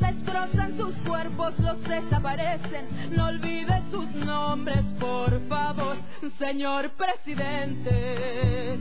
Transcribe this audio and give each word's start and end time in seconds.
destrozan 0.00 0.76
sus 0.76 0.94
cuerpos, 1.06 1.58
los 1.58 1.82
desaparecen. 1.82 3.14
No 3.16 3.26
olvide 3.26 3.82
sus 3.90 4.08
nombres, 4.14 4.84
por 4.98 5.40
favor, 5.48 5.96
señor 6.38 6.90
presidente. 6.92 8.78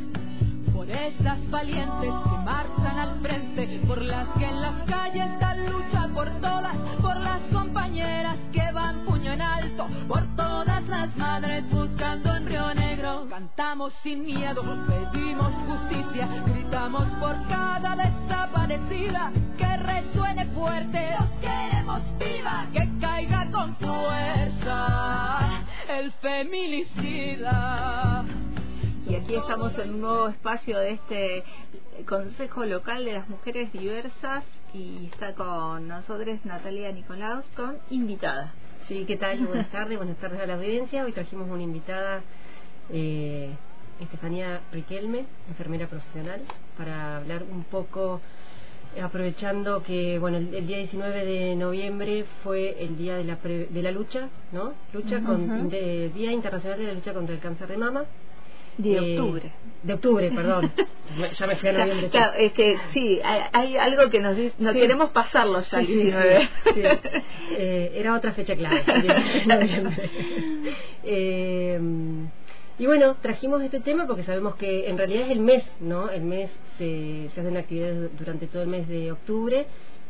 Por 0.74 0.90
esas 0.90 1.50
valientes 1.50 2.12
que 2.12 2.38
marchan 2.44 3.00
al 3.00 3.20
frente, 3.22 3.82
por 3.88 4.02
las 4.02 4.28
que 4.38 4.46
en 4.46 4.62
las 4.62 4.84
calles 4.84 5.40
dan 5.40 5.66
lucha 5.72 6.10
por 6.14 6.30
todas, 6.42 6.76
por 7.02 7.20
las 7.20 7.40
compañeras 7.52 8.38
Cantamos 13.56 13.94
sin 14.04 14.26
miedo, 14.26 14.62
pedimos 14.86 15.54
justicia, 15.66 16.28
gritamos 16.46 17.06
por 17.22 17.36
cada 17.48 17.96
desaparecida, 17.96 19.32
que 19.58 19.78
resuene 19.78 20.46
fuerte, 20.48 21.16
los 21.18 21.30
queremos 21.40 22.02
viva, 22.20 22.68
que 22.74 22.90
caiga 23.00 23.50
con 23.52 23.74
fuerza 23.78 25.64
el 25.88 26.12
feminicida. 26.12 27.06
Y 29.08 29.16
aquí 29.16 29.36
estamos 29.36 29.74
en 29.80 29.94
un 29.94 30.02
nuevo 30.02 30.28
espacio 30.28 30.78
de 30.80 30.92
este 30.92 31.46
Consejo 32.06 32.66
Local 32.66 33.06
de 33.06 33.14
las 33.14 33.30
Mujeres 33.30 33.72
Diversas 33.72 34.44
y 34.74 35.06
está 35.14 35.34
con 35.34 35.88
nosotros 35.88 36.44
Natalia 36.44 36.92
Nicolaus 36.92 37.46
con 37.56 37.78
invitada. 37.90 38.52
Sí, 38.90 39.06
¿qué 39.08 39.16
tal? 39.16 39.40
Buenas 39.48 39.72
tardes, 39.72 39.98
buenas 39.98 40.18
tardes 40.18 40.42
a 40.42 40.46
la 40.46 40.56
audiencia. 40.56 41.06
Hoy 41.06 41.14
trajimos 41.14 41.50
una 41.50 41.64
invitada, 41.64 42.22
eh, 42.92 43.50
Estefanía 44.00 44.62
Riquelme, 44.72 45.26
enfermera 45.48 45.88
profesional, 45.88 46.42
para 46.78 47.18
hablar 47.18 47.44
un 47.50 47.64
poco, 47.64 48.22
aprovechando 49.02 49.84
que, 49.84 50.20
bueno, 50.20 50.38
el, 50.38 50.68
día 50.68 50.78
19 50.78 51.26
de 51.26 51.56
noviembre 51.56 52.26
fue 52.44 52.84
el 52.84 52.98
día 52.98 53.16
de 53.16 53.24
la, 53.24 53.36
de 53.36 53.82
la 53.82 53.92
lucha, 53.92 54.30
¿no? 54.52 54.74
Lucha 54.94 55.22
con, 55.22 55.70
Día 55.70 56.32
Internacional 56.32 56.80
de 56.80 56.88
la 56.88 56.94
Lucha 56.94 57.14
contra 57.14 57.36
el 57.36 57.42
Cáncer 57.42 57.68
de 57.68 57.78
Mama. 57.78 58.06
De 58.78 58.92
eh, 58.92 59.20
octubre. 59.20 59.52
De 59.84 59.94
octubre, 59.94 60.32
perdón. 60.32 60.72
ya 61.40 61.48
me 61.48 61.56
fui 61.56 61.70
a 61.70 61.74
noviembre. 61.74 62.10
Claro, 62.10 62.34
es 62.34 62.52
que 62.52 62.78
sí, 62.94 63.22
hay, 63.24 63.78
algo 63.78 64.10
que 64.10 64.20
nos 64.20 64.36
dice, 64.36 64.54
no 64.60 64.74
queremos 64.74 65.12
pasarlo 65.12 65.62
ya 65.62 65.80
el 65.80 65.88
19. 65.88 66.50
Eh, 67.58 67.92
era 67.96 68.16
otra 68.16 68.34
fecha 68.34 68.56
clave, 68.56 68.84
eh, 71.04 71.80
y 72.78 72.86
bueno, 72.86 73.16
trajimos 73.22 73.62
este 73.62 73.80
tema 73.80 74.06
porque 74.06 74.24
sabemos 74.24 74.56
que 74.56 74.90
en 74.90 74.98
realidad 74.98 75.26
es 75.26 75.32
el 75.32 75.40
mes, 75.40 75.64
¿no? 75.80 76.10
El 76.10 76.24
mes 76.24 76.52
se, 76.78 77.30
se 77.34 77.42
hacen 77.42 77.58
actividades 77.58 78.18
durante 78.18 78.48
todo 78.48 78.64
el 78.64 78.70
mes 78.70 78.88
de 78.88 79.12
octubre. 79.12 79.66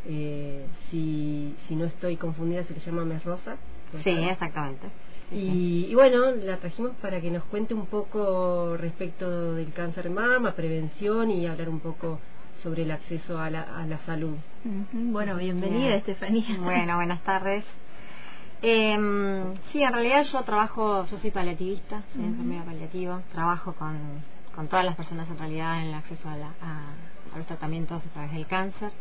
Eh, 0.08 0.66
si, 0.90 1.56
si 1.68 1.76
no 1.76 1.86
estoy 1.86 2.16
confundida, 2.18 2.64
se 2.64 2.74
le 2.74 2.80
llama 2.80 3.06
mes 3.06 3.24
rosa. 3.24 3.58
Sí, 4.04 4.10
exactamente. 4.10 4.88
Y, 5.32 5.94
bueno, 5.96 6.32
la 6.32 6.58
trajimos 6.58 6.92
para 7.02 7.20
que 7.20 7.32
nos 7.32 7.44
cuente 7.46 7.74
un 7.74 7.88
poco 7.88 8.78
respecto 8.78 9.54
del 9.54 9.74
cáncer 9.74 10.06
de 10.06 10.10
mama, 10.12 10.52
prevención 10.54 11.32
y 11.32 11.48
hablar 11.48 11.70
un 11.70 11.80
poco 11.80 12.20
sobre 12.62 12.84
el 12.84 12.92
acceso 12.92 13.40
a 13.40 13.50
la, 13.50 13.62
a 13.62 13.86
la 13.88 13.98
salud. 14.00 14.36
Bueno, 14.92 15.36
bienvenida 15.38 15.96
Estefanía. 15.96 16.58
Bueno, 16.60 16.96
buenas 16.96 17.24
tardes. 17.24 17.66
Eh, 18.68 18.98
sí, 19.72 19.84
en 19.84 19.94
realidad 19.94 20.24
yo 20.34 20.42
trabajo, 20.42 21.06
yo 21.06 21.20
soy 21.20 21.30
paliativista, 21.30 22.02
soy 22.12 22.24
enfermera 22.24 22.64
paliativa, 22.64 23.22
trabajo 23.32 23.74
con, 23.74 23.96
con 24.56 24.68
todas 24.68 24.84
las 24.84 24.96
personas 24.96 25.30
en 25.30 25.38
realidad 25.38 25.82
en 25.84 25.90
el 25.90 25.94
acceso 25.94 26.28
a, 26.28 26.36
la, 26.36 26.48
a, 26.48 27.38
los 27.38 27.46
tratamientos 27.46 28.04
a 28.04 28.10
través 28.10 28.32
del 28.32 28.48
cáncer. 28.48 28.92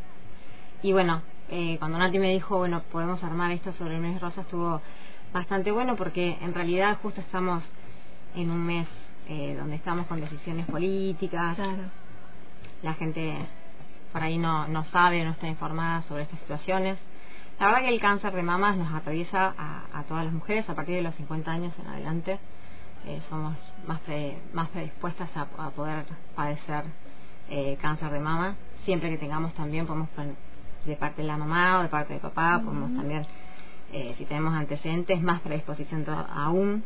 Y 0.83 0.93
bueno, 0.93 1.23
eh, 1.49 1.79
cuando 1.79 1.97
Nati 1.97 2.19
me 2.19 2.29
dijo, 2.29 2.59
bueno, 2.59 2.83
podemos 2.93 3.25
armar 3.25 3.53
esto 3.53 3.73
sobre 3.73 3.95
el 3.95 4.03
mes 4.03 4.21
rosa, 4.21 4.43
estuvo 4.43 4.83
bastante 5.33 5.71
bueno 5.71 5.97
porque 5.97 6.37
en 6.43 6.53
realidad 6.53 6.99
justo 7.01 7.23
estamos 7.23 7.65
en 8.35 8.51
un 8.51 8.67
mes 8.67 8.87
eh, 9.31 9.57
donde 9.59 9.77
estamos 9.77 10.07
con 10.09 10.21
decisiones 10.21 10.67
políticas. 10.67 11.57
La 12.83 12.93
gente 12.93 13.35
por 14.13 14.23
ahí 14.23 14.37
no, 14.37 14.69
no 14.69 14.85
sabe, 14.85 15.25
no 15.25 15.31
está 15.31 15.47
informada 15.47 16.03
sobre 16.03 16.25
estas 16.25 16.39
situaciones. 16.41 16.99
La 17.59 17.67
verdad 17.67 17.83
que 17.83 17.89
el 17.89 18.01
cáncer 18.01 18.33
de 18.33 18.43
mamas 18.43 18.77
nos 18.77 18.93
atraviesa 18.93 19.55
a, 19.57 20.03
todas 20.09 20.25
las 20.25 20.35
mujeres 20.35 20.69
a 20.69 20.75
partir 20.75 20.97
de 20.97 21.03
los 21.03 21.15
50 21.15 21.51
años 21.51 21.73
en 21.79 21.87
adelante. 21.87 22.39
Eh, 23.07 23.21
somos 23.29 23.55
más, 23.87 24.01
más 24.53 24.69
predispuestas 24.71 25.31
a, 25.37 25.71
poder 25.71 26.05
padecer 26.35 26.85
eh, 27.49 27.79
cáncer 27.81 28.11
de 28.11 28.19
mama. 28.19 28.57
Siempre 28.85 29.11
que 29.11 29.19
tengamos 29.19 29.55
también, 29.55 29.87
podemos 29.87 30.09
de 30.85 30.97
parte 30.97 31.23
de 31.23 31.29
la 31.29 31.37
mamá 31.37 31.79
o 31.79 31.83
de 31.83 31.89
parte 31.89 32.13
del 32.13 32.21
papá, 32.21 32.61
podemos 32.63 32.95
también 32.95 33.27
eh, 33.93 34.15
si 34.19 34.25
tenemos 34.25 34.53
antecedentes, 34.55 35.23
más 35.23 35.41
predisposición 35.41 36.05
aún. 36.09 36.83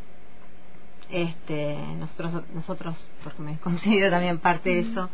Este, 1.09 1.75
nosotros, 1.97 2.43
nosotros, 2.53 2.95
porque 3.23 3.41
me 3.41 3.57
considero 3.63 4.11
también 4.11 4.37
parte 4.37 4.69
de 4.69 4.79
eso, 4.81 5.09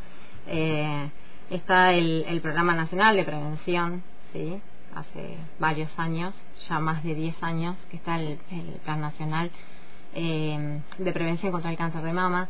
eh, 0.48 1.10
está 1.50 1.94
el, 1.94 2.26
el, 2.28 2.42
Programa 2.42 2.76
Nacional 2.76 3.16
de 3.16 3.24
Prevención, 3.24 4.04
¿sí? 4.34 4.60
Hace 4.96 5.38
varios 5.60 5.92
años, 6.00 6.34
ya 6.68 6.80
más 6.80 7.04
de 7.04 7.16
10 7.16 7.44
años, 7.44 7.76
que 7.90 7.98
está 7.98 8.20
el, 8.20 8.38
Plan 8.84 9.02
Nacional 9.02 9.52
eh, 10.14 10.82
de 10.98 11.12
Prevención 11.12 11.52
contra 11.52 11.70
el 11.70 11.78
Cáncer 11.78 12.02
de 12.02 12.14
Mama. 12.14 12.50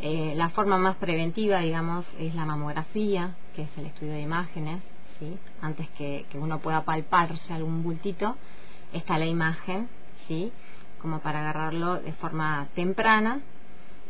la 0.00 0.48
forma 0.50 0.76
más 0.76 0.96
preventiva, 0.96 1.60
digamos, 1.60 2.04
es 2.18 2.34
la 2.34 2.44
mamografía, 2.44 3.34
que 3.54 3.62
es 3.62 3.78
el 3.78 3.86
estudio 3.86 4.12
de 4.12 4.20
imágenes, 4.20 4.82
¿sí? 5.18 5.38
antes 5.62 5.88
que, 5.96 6.26
que 6.30 6.38
uno 6.38 6.58
pueda 6.58 6.82
palparse 6.82 7.52
algún 7.52 7.82
bultito 7.82 8.36
está 8.92 9.18
la 9.18 9.26
imagen, 9.26 9.88
¿sí? 10.26 10.52
Como 11.00 11.20
para 11.20 11.40
agarrarlo 11.40 12.00
de 12.00 12.12
forma 12.14 12.68
temprana 12.74 13.40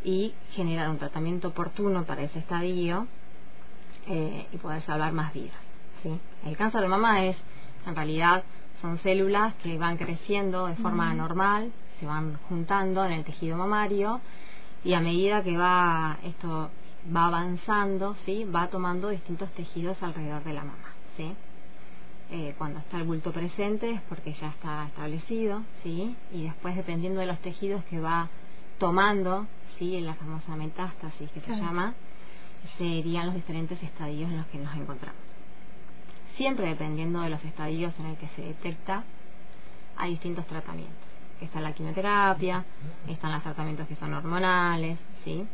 y 0.03 0.33
generar 0.51 0.89
un 0.89 0.97
tratamiento 0.97 1.49
oportuno 1.49 2.03
para 2.03 2.23
ese 2.23 2.39
estadio 2.39 3.07
eh, 4.07 4.47
y 4.51 4.57
poder 4.57 4.81
salvar 4.83 5.11
más 5.11 5.33
vidas, 5.33 5.57
¿sí? 6.03 6.19
El 6.45 6.55
cáncer 6.57 6.81
de 6.81 6.87
mama 6.87 7.25
es, 7.25 7.37
en 7.85 7.95
realidad, 7.95 8.43
son 8.81 8.99
células 8.99 9.53
que 9.55 9.77
van 9.77 9.97
creciendo 9.97 10.67
de 10.67 10.75
forma 10.75 11.13
normal, 11.13 11.71
se 11.99 12.05
van 12.05 12.37
juntando 12.47 13.03
en 13.05 13.11
el 13.11 13.23
tejido 13.23 13.57
mamario 13.57 14.21
y 14.83 14.93
a 14.93 14.99
medida 14.99 15.43
que 15.43 15.57
va 15.57 16.17
esto 16.23 16.69
va 17.15 17.27
avanzando, 17.27 18.15
¿sí? 18.25 18.43
va 18.43 18.67
tomando 18.67 19.09
distintos 19.09 19.51
tejidos 19.53 20.01
alrededor 20.03 20.43
de 20.43 20.53
la 20.53 20.61
mama. 20.61 20.93
¿sí? 21.15 21.35
Eh, 22.29 22.53
cuando 22.57 22.79
está 22.79 22.97
el 22.97 23.03
bulto 23.03 23.31
presente 23.31 23.89
es 23.89 24.01
porque 24.01 24.33
ya 24.33 24.49
está 24.49 24.85
establecido, 24.87 25.61
¿sí? 25.81 26.13
Y 26.33 26.43
después, 26.43 26.75
dependiendo 26.75 27.21
de 27.21 27.25
los 27.25 27.39
tejidos 27.39 27.83
que 27.85 28.01
va 28.01 28.27
tomando, 28.79 29.47
¿sí? 29.79 29.95
En 29.95 30.05
la 30.05 30.13
famosa 30.15 30.57
metástasis 30.57 31.31
que 31.31 31.39
se 31.39 31.55
llama, 31.55 31.93
serían 32.77 33.27
los 33.27 33.35
diferentes 33.35 33.81
estadios 33.81 34.29
en 34.29 34.37
los 34.37 34.47
que 34.47 34.57
nos 34.57 34.75
encontramos. 34.75 35.36
Siempre 36.37 36.67
dependiendo 36.67 37.21
de 37.21 37.29
los 37.29 37.43
estadios 37.43 37.93
en 37.99 38.05
el 38.05 38.17
que 38.17 38.27
se 38.29 38.43
detecta, 38.43 39.03
hay 39.97 40.11
distintos 40.11 40.45
tratamientos. 40.45 40.95
Está 41.41 41.59
la 41.59 41.73
quimioterapia, 41.73 42.63
están 43.07 43.31
los 43.31 43.43
tratamientos 43.43 43.87
que 43.87 43.95
son 43.95 44.13
hormonales, 44.13 44.99
¿sí? 45.23 45.45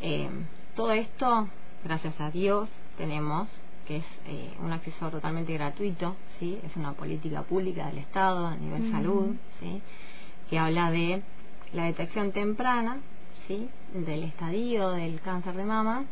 Eh, 0.00 0.30
todo 0.76 0.92
esto, 0.92 1.48
gracias 1.84 2.20
a 2.20 2.30
Dios, 2.30 2.68
tenemos 2.96 3.48
que 3.86 3.96
es 3.96 4.04
eh, 4.26 4.52
un 4.60 4.72
acceso 4.72 5.10
totalmente 5.10 5.52
gratuito, 5.54 6.16
¿sí? 6.38 6.58
es 6.64 6.76
una 6.76 6.92
política 6.92 7.42
pública 7.42 7.86
del 7.86 7.98
Estado 7.98 8.46
a 8.46 8.56
nivel 8.56 8.90
salud, 8.90 9.34
¿sí? 9.60 9.82
que 10.48 10.58
habla 10.58 10.90
de 10.90 11.22
la 11.72 11.84
detección 11.84 12.32
temprana 12.32 12.98
¿sí? 13.48 13.68
del 13.92 14.22
estadio 14.24 14.90
del 14.90 15.20
cáncer 15.20 15.54
de 15.56 15.64
mama, 15.64 16.04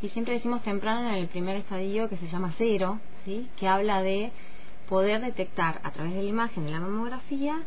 y 0.00 0.08
siempre 0.08 0.34
decimos 0.34 0.62
temprano 0.62 1.10
en 1.10 1.14
el 1.14 1.28
primer 1.28 1.56
estadio 1.56 2.08
que 2.08 2.16
se 2.16 2.28
llama 2.28 2.52
cero, 2.58 2.98
¿sí? 3.24 3.48
que 3.56 3.68
habla 3.68 4.02
de 4.02 4.32
poder 4.88 5.20
detectar 5.20 5.80
a 5.84 5.90
través 5.90 6.14
de 6.14 6.22
la 6.22 6.28
imagen 6.28 6.64
de 6.64 6.70
la 6.70 6.80
mamografía 6.80 7.62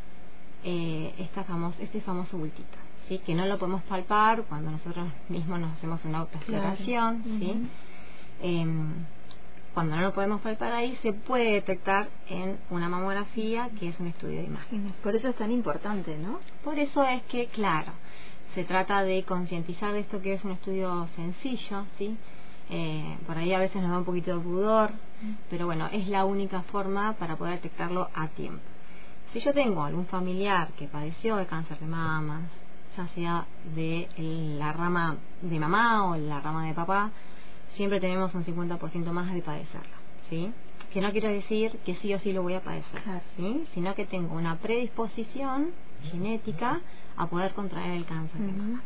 eh, 0.63 1.13
esta 1.19 1.45
este 1.79 2.01
famoso 2.01 2.37
bultito, 2.37 2.77
¿sí? 3.07 3.19
que 3.19 3.35
no 3.35 3.45
lo 3.45 3.57
podemos 3.57 3.83
palpar 3.83 4.43
cuando 4.43 4.71
nosotros 4.71 5.07
mismos 5.29 5.59
nos 5.59 5.73
hacemos 5.73 6.03
una 6.05 6.19
autoexploración, 6.19 7.23
¿sí? 7.39 7.69
Em, 8.41 8.93
cuando 9.73 9.97
no 9.97 10.03
lo 10.03 10.13
podemos 10.13 10.41
palpar 10.41 10.71
ahí, 10.71 10.97
se 11.01 11.11
puede 11.11 11.51
detectar 11.51 12.07
en 12.29 12.57
una 12.69 12.87
mamografía, 12.87 13.69
que 13.77 13.89
es 13.89 13.99
un 13.99 14.07
estudio 14.07 14.37
de 14.37 14.45
imágenes. 14.45 14.93
Por 15.03 15.15
eso 15.15 15.27
es 15.27 15.35
tan 15.35 15.51
importante, 15.51 16.17
¿no? 16.17 16.39
Por 16.63 16.79
eso 16.79 17.03
es 17.03 17.21
que, 17.23 17.47
claro, 17.47 17.91
se 18.53 18.63
trata 18.63 19.03
de 19.03 19.23
concientizar 19.23 19.91
de 19.91 19.99
esto 19.99 20.21
que 20.21 20.33
es 20.33 20.43
un 20.45 20.51
estudio 20.51 21.07
sencillo, 21.17 21.85
¿sí? 21.97 22.17
Eh, 22.69 23.17
por 23.27 23.37
ahí 23.37 23.53
a 23.53 23.59
veces 23.59 23.81
nos 23.81 23.91
da 23.91 23.97
un 23.99 24.05
poquito 24.05 24.35
de 24.37 24.43
pudor, 24.43 24.91
pero 25.49 25.65
bueno, 25.65 25.87
es 25.91 26.07
la 26.07 26.25
única 26.25 26.61
forma 26.63 27.13
para 27.13 27.35
poder 27.35 27.55
detectarlo 27.55 28.09
a 28.13 28.27
tiempo. 28.29 28.61
Si 29.33 29.39
yo 29.39 29.53
tengo 29.53 29.83
algún 29.83 30.05
familiar 30.07 30.71
que 30.73 30.87
padeció 30.87 31.35
de 31.35 31.45
cáncer 31.45 31.79
de 31.79 31.85
mamas, 31.87 32.43
ya 32.95 33.07
sea 33.09 33.45
de 33.75 34.07
la 34.57 34.71
rama 34.71 35.17
de 35.41 35.59
mamá 35.59 36.09
o 36.09 36.15
la 36.15 36.39
rama 36.39 36.65
de 36.65 36.73
papá, 36.73 37.11
siempre 37.75 37.99
tenemos 37.99 38.33
un 38.33 38.45
50% 38.45 39.11
más 39.11 39.33
de 39.33 39.41
padecerlo, 39.41 39.95
¿sí? 40.29 40.51
Que 40.93 41.01
no 41.01 41.11
quiero 41.11 41.27
decir 41.27 41.77
que 41.85 41.95
sí 41.95 42.13
o 42.13 42.19
sí 42.19 42.31
lo 42.31 42.41
voy 42.41 42.53
a 42.53 42.61
padecer, 42.61 43.01
¿sí? 43.35 43.65
Sino 43.73 43.93
que 43.95 44.05
tengo 44.05 44.33
una 44.35 44.55
predisposición 44.55 45.71
genética 46.11 46.79
a 47.17 47.27
poder 47.27 47.53
contraer 47.53 47.91
el 47.91 48.05
cáncer 48.05 48.39
de 48.41 48.51
mama. 48.53 48.81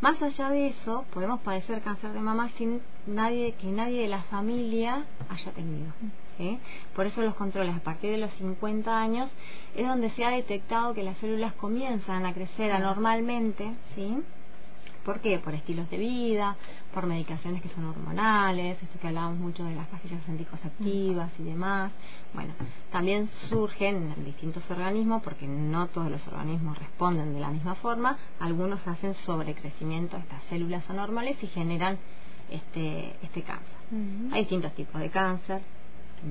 Más 0.00 0.20
allá 0.20 0.50
de 0.50 0.68
eso, 0.68 1.04
podemos 1.12 1.40
padecer 1.40 1.80
cáncer 1.80 2.12
de 2.12 2.20
mama 2.20 2.50
sin 2.58 2.82
nadie 3.06 3.52
que 3.52 3.68
nadie 3.68 4.02
de 4.02 4.08
la 4.08 4.22
familia 4.24 5.04
haya 5.28 5.52
tenido. 5.52 5.92
¿sí? 6.36 6.58
Por 6.94 7.06
eso 7.06 7.22
los 7.22 7.34
controles 7.34 7.74
a 7.74 7.80
partir 7.80 8.10
de 8.10 8.18
los 8.18 8.32
50 8.34 8.98
años 8.98 9.30
es 9.74 9.86
donde 9.86 10.10
se 10.10 10.24
ha 10.24 10.30
detectado 10.30 10.94
que 10.94 11.02
las 11.02 11.16
células 11.18 11.54
comienzan 11.54 12.26
a 12.26 12.34
crecer 12.34 12.72
anormalmente, 12.72 13.72
¿sí? 13.94 14.22
¿Por 15.06 15.20
qué? 15.20 15.38
Por 15.38 15.54
estilos 15.54 15.88
de 15.88 15.98
vida, 15.98 16.56
por 16.92 17.06
medicaciones 17.06 17.62
que 17.62 17.68
son 17.68 17.84
hormonales, 17.84 18.82
esto 18.82 18.98
que 18.98 19.06
hablábamos 19.06 19.38
mucho 19.38 19.62
de 19.62 19.76
las 19.76 19.86
pastillas 19.86 20.28
anticonceptivas 20.28 21.30
y 21.38 21.44
demás. 21.44 21.92
Bueno, 22.34 22.52
también 22.90 23.30
surgen 23.48 24.12
en 24.16 24.24
distintos 24.24 24.68
organismos, 24.68 25.22
porque 25.22 25.46
no 25.46 25.86
todos 25.86 26.10
los 26.10 26.26
organismos 26.26 26.76
responden 26.76 27.34
de 27.34 27.38
la 27.38 27.50
misma 27.50 27.76
forma, 27.76 28.18
algunos 28.40 28.84
hacen 28.88 29.14
sobrecrecimiento 29.24 30.16
de 30.16 30.24
estas 30.24 30.42
células 30.50 30.90
anormales 30.90 31.40
y 31.40 31.46
generan 31.46 31.98
este, 32.50 33.14
este 33.22 33.42
cáncer. 33.42 33.76
Hay 34.32 34.40
distintos 34.40 34.74
tipos 34.74 35.00
de 35.00 35.10
cáncer, 35.10 35.62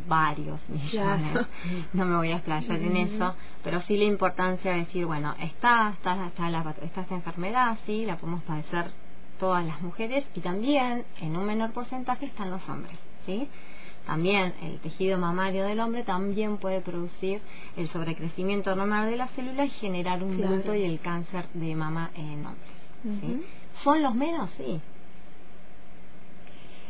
varios 0.08 0.60
millones. 0.70 1.48
No 1.94 2.06
me 2.06 2.16
voy 2.16 2.32
a 2.32 2.38
explayar 2.38 2.80
en 2.80 2.98
eso, 2.98 3.36
pero 3.64 3.82
sí 3.82 3.98
la 3.98 4.06
importancia 4.06 4.72
de 4.72 4.80
decir, 4.80 5.06
bueno, 5.06 5.36
está, 5.40 5.92
está, 5.92 6.28
está, 6.28 6.50
la, 6.50 6.76
está 6.82 7.02
esta 7.02 7.16
enfermedad, 7.16 7.78
sí, 7.86 8.06
la 8.06 8.18
podemos 8.18 8.44
padecer 8.44 8.92
todas 9.40 9.66
las 9.66 9.82
mujeres 9.82 10.26
y 10.34 10.40
también 10.40 11.06
en 11.20 11.36
un 11.36 11.46
menor 11.46 11.72
porcentaje 11.72 12.26
están 12.26 12.50
los 12.50 12.68
hombres, 12.70 12.98
¿sí? 13.26 13.50
También 14.06 14.54
el 14.62 14.80
tejido 14.80 15.18
mamario 15.18 15.66
del 15.66 15.80
hombre 15.80 16.04
también 16.04 16.58
puede 16.58 16.80
producir 16.82 17.42
el 17.76 17.90
sobrecrecimiento 17.90 18.76
normal 18.76 19.10
de 19.10 19.18
las 19.18 19.32
células 19.32 19.68
y 19.68 19.72
generar 19.80 20.24
un 20.24 20.38
bulto 20.38 20.76
y 20.76 20.84
el 20.84 21.00
cáncer 21.00 21.48
de 21.54 21.76
mama 21.76 22.12
en 22.16 22.46
hombres. 22.46 22.76
¿sí? 23.04 23.44
¿Son 23.84 24.04
los 24.04 24.14
menos? 24.14 24.52
Sí. 24.58 24.80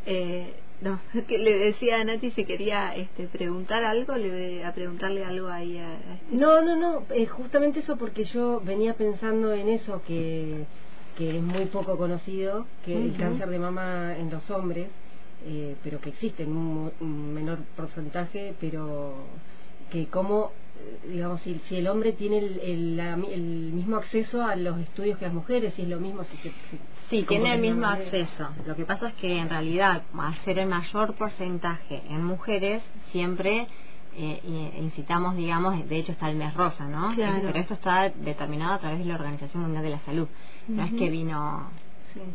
Eh, 0.06 0.60
no, 0.82 1.00
que 1.28 1.38
le 1.38 1.58
decía 1.58 2.02
a 2.02 2.04
Nati 2.04 2.32
si 2.32 2.46
quería 2.46 2.96
este, 2.96 3.28
preguntar 3.28 3.84
algo, 3.84 4.16
le 4.16 4.64
a 4.66 4.74
preguntarle 4.74 5.24
algo 5.24 5.48
ahí 5.48 5.78
a, 5.78 5.94
este. 5.94 6.36
No, 6.36 6.62
no, 6.62 6.76
no, 6.76 7.04
es 7.14 7.30
justamente 7.32 7.80
eso 7.80 7.98
porque 7.98 8.26
yo 8.26 8.62
venía 8.62 8.94
pensando 8.94 9.54
en 9.54 9.70
eso 9.70 10.02
que, 10.06 10.66
que 11.18 11.38
es 11.38 11.44
muy 11.44 11.66
poco 11.66 11.98
conocido, 11.98 12.66
que 12.84 12.96
el 12.96 13.18
cáncer 13.18 13.50
de 13.50 13.60
mama 13.60 14.18
en 14.18 14.30
los 14.30 14.50
hombres, 14.50 14.88
eh, 15.46 15.76
pero 15.84 16.00
que 16.00 16.10
existe 16.10 16.44
en 16.44 16.56
un, 16.56 17.34
menor 17.34 17.60
porcentaje, 17.76 18.54
pero 18.60 19.14
que 19.92 20.08
como 20.08 20.52
eh, 20.78 21.10
digamos 21.10 21.42
si, 21.42 21.62
si 21.70 21.78
el 21.78 21.88
hombre 21.88 22.14
tiene 22.14 22.40
el, 22.40 23.00
el, 23.00 23.72
mismo 23.72 23.98
acceso 23.98 24.42
a 24.42 24.56
los 24.56 24.80
estudios 24.80 25.18
que 25.20 25.26
las 25.26 25.34
mujeres 25.34 25.74
si 25.76 25.84
es 25.84 25.88
lo 25.88 26.00
mismo 26.00 26.24
si, 26.24 26.36
si 26.38 26.52
Sí, 27.10 27.24
tiene 27.28 27.54
el 27.54 27.62
mismo 27.62 27.86
acceso. 27.86 28.50
Lo 28.66 28.76
que 28.76 28.86
pasa 28.86 29.10
es 29.10 29.14
que 29.16 29.38
en 29.38 29.50
realidad, 29.50 30.04
al 30.18 30.36
ser 30.44 30.60
el 30.60 30.68
mayor 30.68 31.14
porcentaje 31.16 32.02
en 32.10 32.24
mujeres, 32.24 32.82
siempre 33.12 33.68
eh, 34.18 34.74
incitamos, 34.80 35.36
digamos, 35.36 35.88
de 35.88 35.98
hecho 35.98 36.14
está 36.14 36.30
el 36.30 36.38
mes 36.38 36.54
rosa, 36.54 36.86
¿no? 36.86 37.14
Pero 37.16 37.60
esto 37.60 37.76
está 37.76 38.10
determinado 38.10 38.74
a 38.74 38.80
través 38.80 39.00
de 39.00 39.06
la 39.06 39.16
Organización 39.16 39.64
Mundial 39.64 39.84
de 39.84 39.90
la 39.90 40.00
Salud. 40.00 40.28
No 40.68 40.84
es 40.84 40.94
que 40.94 41.10
vino, 41.10 41.70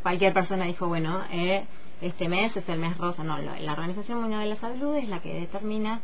cualquier 0.02 0.32
persona 0.32 0.66
dijo, 0.66 0.86
bueno, 0.86 1.20
eh, 1.32 1.64
este 2.00 2.28
mes 2.28 2.56
es 2.56 2.68
el 2.68 2.78
mes 2.78 2.96
rosa. 2.96 3.24
No, 3.24 3.38
la 3.38 3.72
Organización 3.72 4.20
Mundial 4.20 4.42
de 4.42 4.48
la 4.50 4.56
Salud 4.56 4.94
es 4.96 5.08
la 5.08 5.20
que 5.20 5.34
determina 5.34 6.00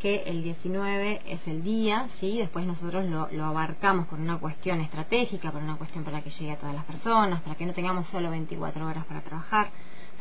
que 0.00 0.22
el 0.26 0.42
19 0.42 1.22
es 1.26 1.46
el 1.46 1.62
día, 1.62 2.08
¿sí? 2.20 2.38
Después 2.38 2.66
nosotros 2.66 3.04
lo, 3.06 3.44
abarcamos 3.44 4.06
con 4.06 4.20
una 4.20 4.38
cuestión 4.38 4.80
estratégica, 4.80 5.50
por 5.50 5.62
una 5.62 5.76
cuestión 5.76 6.04
para 6.04 6.22
que 6.22 6.30
llegue 6.30 6.52
a 6.52 6.56
todas 6.56 6.74
las 6.74 6.84
personas, 6.84 7.42
para 7.42 7.56
que 7.56 7.66
no 7.66 7.72
tengamos 7.72 8.06
solo 8.08 8.30
24 8.30 8.86
horas 8.86 9.04
para 9.06 9.22
trabajar, 9.22 9.70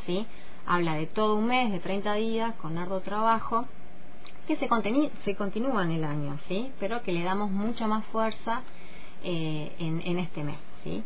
¿sí? 0.05 0.25
Habla 0.65 0.95
de 0.95 1.07
todo 1.07 1.35
un 1.35 1.47
mes, 1.47 1.71
de 1.71 1.79
30 1.79 2.13
días, 2.15 2.55
con 2.55 2.77
arduo 2.77 3.01
trabajo, 3.01 3.65
que 4.47 4.55
se, 4.55 4.69
se 5.23 5.35
continúa 5.35 5.83
en 5.83 5.91
el 5.91 6.03
año, 6.03 6.37
¿sí? 6.47 6.71
Pero 6.79 7.01
que 7.01 7.11
le 7.11 7.23
damos 7.23 7.51
mucha 7.51 7.87
más 7.87 8.05
fuerza 8.05 8.61
eh, 9.23 9.75
en, 9.79 10.01
en 10.05 10.19
este 10.19 10.43
mes, 10.43 10.57
¿sí? 10.83 11.03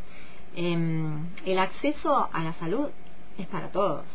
Em, 0.56 1.28
el 1.46 1.60
acceso 1.60 2.30
a 2.32 2.44
la 2.44 2.54
salud 2.54 2.90
es 3.38 3.48
para 3.48 3.72
todos, 3.72 4.06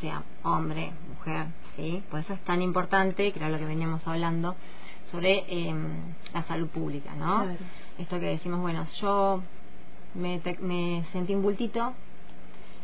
sea 0.00 0.22
hombre, 0.42 0.92
mujer, 1.08 1.46
¿sí? 1.76 2.02
Por 2.10 2.20
eso 2.20 2.34
es 2.34 2.40
tan 2.42 2.62
importante, 2.62 3.32
que 3.32 3.38
era 3.38 3.48
lo 3.48 3.58
que 3.58 3.64
veníamos 3.64 4.06
hablando, 4.06 4.56
sobre 5.10 5.44
em, 5.48 6.14
la 6.34 6.42
salud 6.44 6.68
pública, 6.68 7.14
¿no? 7.14 7.46
Esto 7.98 8.20
que 8.20 8.26
decimos, 8.26 8.60
bueno, 8.60 8.86
yo 9.00 9.42
me, 10.14 10.40
me 10.60 11.04
sentí 11.12 11.34
un 11.34 11.42
bultito 11.42 11.94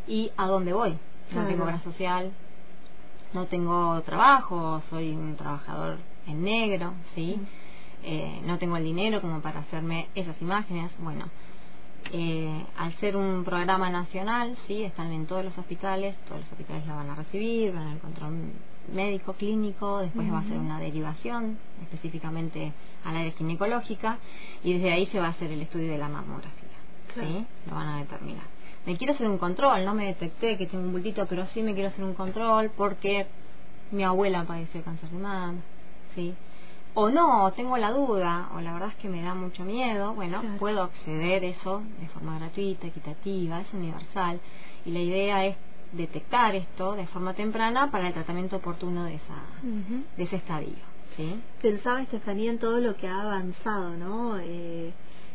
y 0.07 0.31
¿a 0.37 0.47
dónde 0.47 0.73
voy? 0.73 0.99
No 1.33 1.47
tengo 1.47 1.65
obra 1.65 1.81
social, 1.81 2.33
no 3.33 3.47
tengo 3.47 4.01
trabajo, 4.03 4.83
soy 4.91 5.11
un 5.11 5.37
trabajador 5.37 5.99
en 6.27 6.45
negro, 6.45 6.95
¿sí? 7.15 7.41
Eh, 8.03 8.41
no 8.45 8.59
tengo 8.59 8.77
el 8.77 8.85
dinero 8.85 9.21
como 9.21 9.41
para 9.41 9.61
hacerme 9.61 10.09
esas 10.15 10.41
imágenes, 10.41 10.93
bueno 10.99 11.27
eh, 12.13 12.65
al 12.77 12.93
ser 12.95 13.17
un 13.17 13.45
programa 13.45 13.91
nacional, 13.91 14.57
sí, 14.67 14.83
están 14.83 15.13
en 15.13 15.27
todos 15.27 15.45
los 15.45 15.57
hospitales, 15.59 16.17
todos 16.29 16.41
los 16.43 16.53
hospitales 16.53 16.87
la 16.87 16.95
van 16.95 17.11
a 17.11 17.15
recibir, 17.15 17.73
van 17.73 17.89
al 17.89 17.99
control 17.99 18.53
médico, 18.93 19.33
clínico, 19.33 20.01
después 20.01 20.31
va 20.33 20.41
a 20.41 20.45
ser 20.45 20.59
una 20.59 20.79
derivación 20.79 21.59
específicamente 21.83 22.73
al 23.05 23.17
área 23.17 23.33
ginecológica 23.33 24.19
y 24.63 24.75
desde 24.75 24.93
ahí 24.93 25.07
se 25.07 25.19
va 25.19 25.27
a 25.27 25.31
hacer 25.31 25.51
el 25.51 25.63
estudio 25.63 25.93
de 25.93 25.99
la 25.99 26.09
mamografía, 26.09 26.69
¿sí? 27.15 27.47
Lo 27.69 27.75
van 27.75 27.89
a 27.89 27.99
determinar. 27.99 28.45
Me 28.87 28.97
quiero 28.99 29.15
hacer 29.15 29.29
un 29.29 29.39
control, 29.39 29.85
no 29.85 29.95
me 29.95 30.07
detecté 30.07 30.59
que 30.59 30.67
tengo 30.67 30.85
un 30.85 30.93
bultito, 30.93 31.27
pero 31.27 31.47
sí 31.47 31.63
me 31.63 31.73
quiero 31.73 31.89
hacer 31.89 32.05
un 32.05 32.15
control 32.15 32.71
porque 32.77 33.27
mi 33.91 34.05
abuela 34.05 34.45
padeció 34.45 34.83
cáncer 34.83 35.09
de 35.09 35.19
mama, 35.19 35.55
¿sí? 36.15 36.35
O 36.95 37.11
no, 37.11 37.53
tengo 37.53 37.77
la 37.77 37.91
duda, 37.91 38.51
o 38.55 38.61
la 38.61 38.73
verdad 38.73 38.91
es 38.91 38.97
que 38.97 39.09
me 39.09 39.23
da 39.23 39.35
mucho 39.35 39.65
miedo, 39.65 40.15
bueno, 40.15 40.41
puedo 40.59 40.83
acceder 40.83 41.45
eso 41.45 41.83
de 42.01 42.09
forma 42.09 42.39
gratuita, 42.39 42.87
equitativa, 42.87 43.61
es 43.61 43.73
universal, 43.75 44.41
y 44.85 44.91
la 44.93 45.01
idea 45.01 45.45
es 45.45 45.57
detectar 45.93 46.55
esto 46.55 46.95
de 46.95 47.07
forma 47.07 47.35
temprana 47.35 47.91
para 47.91 48.09
el 48.09 48.15
tratamiento 48.15 48.57
oportuno 48.57 49.05
de 49.05 49.15
esa 49.17 49.35
de 50.17 50.23
ese 50.23 50.37
estadio. 50.37 50.95
¿sí? 51.17 51.41
Pensaba 51.63 52.03
Estefanía 52.03 52.51
en 52.51 52.59
todo 52.59 52.81
lo 52.81 52.97
que 52.97 53.09
ha 53.09 53.23
avanzado, 53.23 53.97
¿no? 53.97 54.37
Eh, 54.39 54.93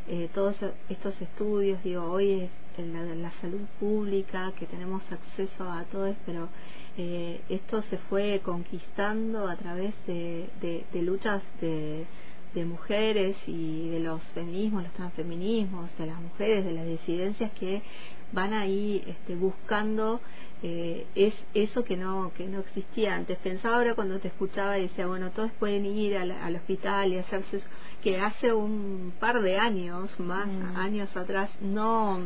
eh, 0.09 0.29
todos 0.33 0.55
estos 0.89 1.21
estudios, 1.21 1.83
digo, 1.83 2.03
hoy 2.03 2.49
es 2.77 2.87
la, 2.87 3.03
la 3.03 3.31
salud 3.41 3.61
pública, 3.79 4.51
que 4.57 4.65
tenemos 4.65 5.03
acceso 5.11 5.63
a 5.69 5.83
todo, 5.85 6.13
pero 6.25 6.49
eh, 6.97 7.41
esto 7.49 7.81
se 7.83 7.97
fue 7.97 8.41
conquistando 8.43 9.47
a 9.47 9.55
través 9.55 9.93
de, 10.07 10.49
de, 10.61 11.01
luchas 11.01 11.41
de, 11.61 12.05
de, 12.53 12.65
mujeres 12.65 13.37
y 13.47 13.89
de 13.89 13.99
los 13.99 14.21
feminismos, 14.33 14.83
los 14.83 14.93
transfeminismos, 14.93 15.89
de 15.97 16.07
las 16.07 16.19
mujeres, 16.19 16.65
de 16.65 16.73
las 16.73 16.87
disidencias 16.87 17.51
que 17.51 17.83
van 18.31 18.53
ahí 18.53 19.03
este, 19.07 19.36
buscando 19.36 20.21
eh, 20.62 21.05
es 21.15 21.33
eso 21.53 21.86
que 21.86 21.95
no 21.95 22.33
que 22.36 22.48
no 22.48 22.59
existía 22.59 23.15
antes. 23.15 23.38
Pensaba 23.38 23.77
ahora 23.77 23.95
cuando 23.95 24.19
te 24.19 24.27
escuchaba 24.27 24.77
y 24.77 24.83
decía, 24.83 25.07
bueno, 25.07 25.31
todos 25.31 25.51
pueden 25.53 25.86
ir 25.86 26.17
al, 26.17 26.31
al 26.31 26.55
hospital 26.55 27.13
y 27.13 27.17
hacerse 27.17 27.57
eso, 27.57 27.67
que 28.03 28.19
hace 28.19 28.51
un 28.51 29.13
par 29.19 29.41
de 29.41 29.57
años, 29.57 30.19
más 30.19 30.48
mm. 30.48 30.75
años 30.75 31.15
atrás, 31.15 31.50
no 31.62 32.19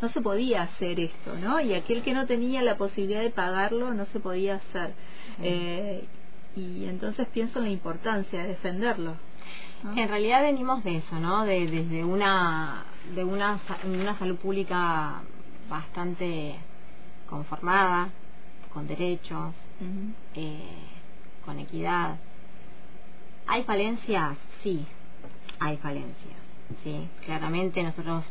no 0.00 0.08
se 0.10 0.20
podía 0.20 0.62
hacer 0.62 1.00
esto, 1.00 1.36
¿no? 1.36 1.60
Y 1.60 1.74
aquel 1.74 2.02
que 2.02 2.12
no 2.12 2.26
tenía 2.26 2.62
la 2.62 2.76
posibilidad 2.76 3.20
de 3.20 3.30
pagarlo 3.30 3.92
no 3.94 4.06
se 4.06 4.20
podía 4.20 4.56
hacer. 4.56 4.92
Eh, 5.42 6.04
y 6.56 6.84
entonces 6.84 7.26
pienso 7.28 7.58
en 7.58 7.64
la 7.64 7.70
importancia 7.70 8.42
de 8.42 8.48
defenderlo. 8.48 9.14
En 9.96 10.08
realidad 10.08 10.42
venimos 10.42 10.82
de 10.84 10.96
eso, 10.96 11.18
¿no? 11.20 11.44
De, 11.44 11.66
desde 11.66 12.04
una 12.04 12.84
de 13.14 13.24
una, 13.24 13.60
una 13.84 14.18
salud 14.18 14.36
pública 14.36 15.20
bastante 15.68 16.56
conformada, 17.28 18.10
con 18.72 18.86
derechos, 18.86 19.54
eh, 20.34 20.60
con 21.44 21.58
equidad. 21.58 22.16
¿Hay 23.46 23.64
falencias? 23.64 24.36
Sí, 24.62 24.86
hay 25.58 25.76
falencias. 25.78 26.36
Sí, 26.84 27.08
claramente 27.24 27.82
nosotros 27.82 28.24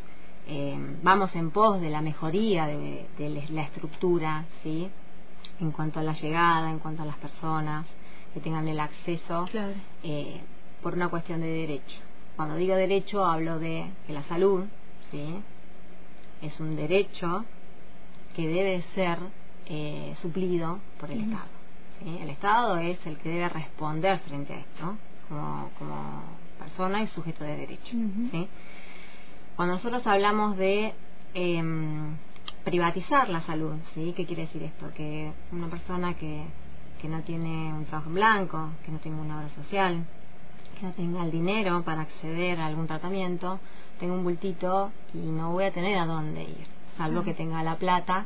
eh, 0.47 0.77
vamos 1.01 1.36
en 1.36 1.51
pos 1.51 1.81
de 1.81 1.89
la 1.89 2.01
mejoría 2.01 2.67
de, 2.67 3.47
la 3.50 3.63
estructura, 3.63 4.45
¿sí? 4.63 4.89
En 5.59 5.71
cuanto 5.71 6.00
a 6.00 6.03
la 6.03 6.13
llegada, 6.13 6.69
en 6.69 6.79
cuanto 6.79 7.01
a 7.01 7.05
las 7.05 7.17
personas 7.17 7.88
que 8.33 8.39
tengan 8.39 8.67
el 8.67 8.79
acceso 8.79 9.47
eh, 10.03 10.41
por 10.88 10.94
una 10.94 11.10
cuestión 11.10 11.41
de 11.41 11.48
derecho. 11.48 11.98
Cuando 12.38 12.56
digo 12.56 12.74
derecho 12.74 13.25
hablo 13.25 13.60
de 13.60 13.91
que 14.06 14.13
la 14.13 14.24
salud, 14.24 14.63
¿sí? 15.12 15.36
Es 16.41 16.58
un 16.62 16.77
derecho 16.77 17.44
que 18.34 18.48
debe 18.48 18.82
ser 18.96 19.20
eh, 19.65 20.15
suplido 20.22 20.79
por 20.98 21.12
el 21.12 21.24
Estado. 21.24 21.50
¿sí? 22.00 22.17
El 22.22 22.29
Estado 22.29 22.77
es 22.77 23.06
el 23.06 23.17
que 23.17 23.27
debe 23.27 23.50
responder 23.50 24.20
frente 24.20 24.53
a 24.53 24.60
esto 24.60 24.98
como, 25.27 25.72
como 25.77 26.24
persona 26.58 27.03
y 27.03 27.08
sujeto 27.08 27.44
de 27.44 27.58
derecho. 27.58 27.98
¿sí? 28.32 28.48
Cuando 29.58 29.74
nosotros 29.74 30.08
hablamos 30.08 30.56
de 30.56 30.94
em, 31.34 32.15
privatizar 32.63 33.27
la 33.27 33.41
salud, 33.41 33.75
¿sí? 33.94 34.13
¿Qué 34.15 34.25
quiere 34.25 34.44
decir 34.44 34.63
esto? 34.63 34.89
Que 34.96 35.34
una 35.51 35.67
persona 35.67 36.13
que, 36.13 36.46
que 37.01 37.10
no 37.10 37.20
tiene 37.24 37.74
un 37.74 37.84
trabajo 37.84 38.08
en 38.08 38.15
blanco, 38.15 38.70
que 38.86 38.91
no 38.94 39.00
tenga 39.00 39.20
una 39.20 39.39
obra 39.39 39.50
social, 39.50 40.06
que 40.77 40.86
no 40.86 40.93
tenga 40.93 41.24
el 41.24 41.31
dinero 41.31 41.84
para 41.84 42.01
acceder 42.01 42.60
a 42.60 42.67
algún 42.67 42.88
tratamiento, 42.88 43.60
tenga 44.00 44.13
un 44.13 44.24
bultito 44.24 44.91
y 45.13 45.17
no 45.17 45.51
voy 45.51 45.65
a 45.65 45.72
tener 45.72 45.98
a 45.98 46.05
dónde 46.05 46.43
ir, 46.43 46.67
salvo 46.98 47.24
que 47.24 47.34
tenga 47.34 47.63
la 47.63 47.75
plata 47.75 48.25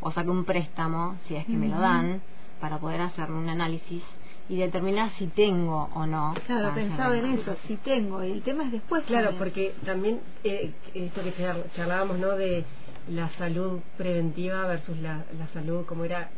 o 0.00 0.12
saque 0.12 0.30
un 0.30 0.44
préstamo, 0.44 1.16
si 1.26 1.36
es 1.36 1.46
que 1.46 1.52
me 1.54 1.68
lo 1.68 1.80
dan, 1.80 2.20
para 2.60 2.78
poder 2.78 3.00
hacerme 3.00 3.38
un 3.38 3.48
análisis 3.48 4.02
y 4.48 4.56
determinar 4.56 5.10
si 5.18 5.26
tengo 5.28 5.88
o 5.94 6.06
no. 6.06 6.34
Claro, 6.46 6.74
pensaba 6.74 7.16
en 7.16 7.26
eso, 7.38 7.56
si 7.66 7.76
tengo, 7.76 8.22
y 8.22 8.32
el 8.32 8.42
tema 8.42 8.64
es 8.64 8.72
después. 8.72 9.04
Claro, 9.04 9.32
porque 9.38 9.74
también 9.84 10.20
eh, 10.44 10.72
esto 10.94 11.22
que 11.22 11.32
charlábamos, 11.74 12.18
¿no? 12.18 12.30
De 12.36 12.64
la 13.08 13.28
salud 13.30 13.80
preventiva 13.96 14.66
versus 14.66 14.96
la, 14.98 15.24
la 15.38 15.48
salud, 15.52 15.84
como 15.86 16.04
era 16.04 16.30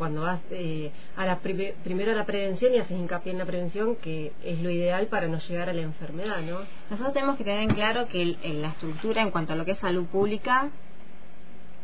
cuando 0.00 0.22
vas 0.22 0.40
eh, 0.50 0.90
a 1.14 1.26
la 1.26 1.40
primero 1.40 2.12
a 2.12 2.14
la 2.14 2.24
prevención 2.24 2.72
y 2.72 2.78
haces 2.78 2.98
hincapié 2.98 3.32
en 3.32 3.38
la 3.38 3.44
prevención, 3.44 3.96
que 3.96 4.32
es 4.42 4.58
lo 4.62 4.70
ideal 4.70 5.08
para 5.08 5.28
no 5.28 5.38
llegar 5.40 5.68
a 5.68 5.74
la 5.74 5.82
enfermedad, 5.82 6.40
¿no? 6.40 6.60
Nosotros 6.88 7.12
tenemos 7.12 7.36
que 7.36 7.44
tener 7.44 7.64
en 7.64 7.74
claro 7.74 8.08
que 8.08 8.24
la 8.42 8.68
estructura 8.68 9.20
en 9.20 9.30
cuanto 9.30 9.52
a 9.52 9.56
lo 9.56 9.66
que 9.66 9.72
es 9.72 9.78
salud 9.78 10.06
pública, 10.06 10.70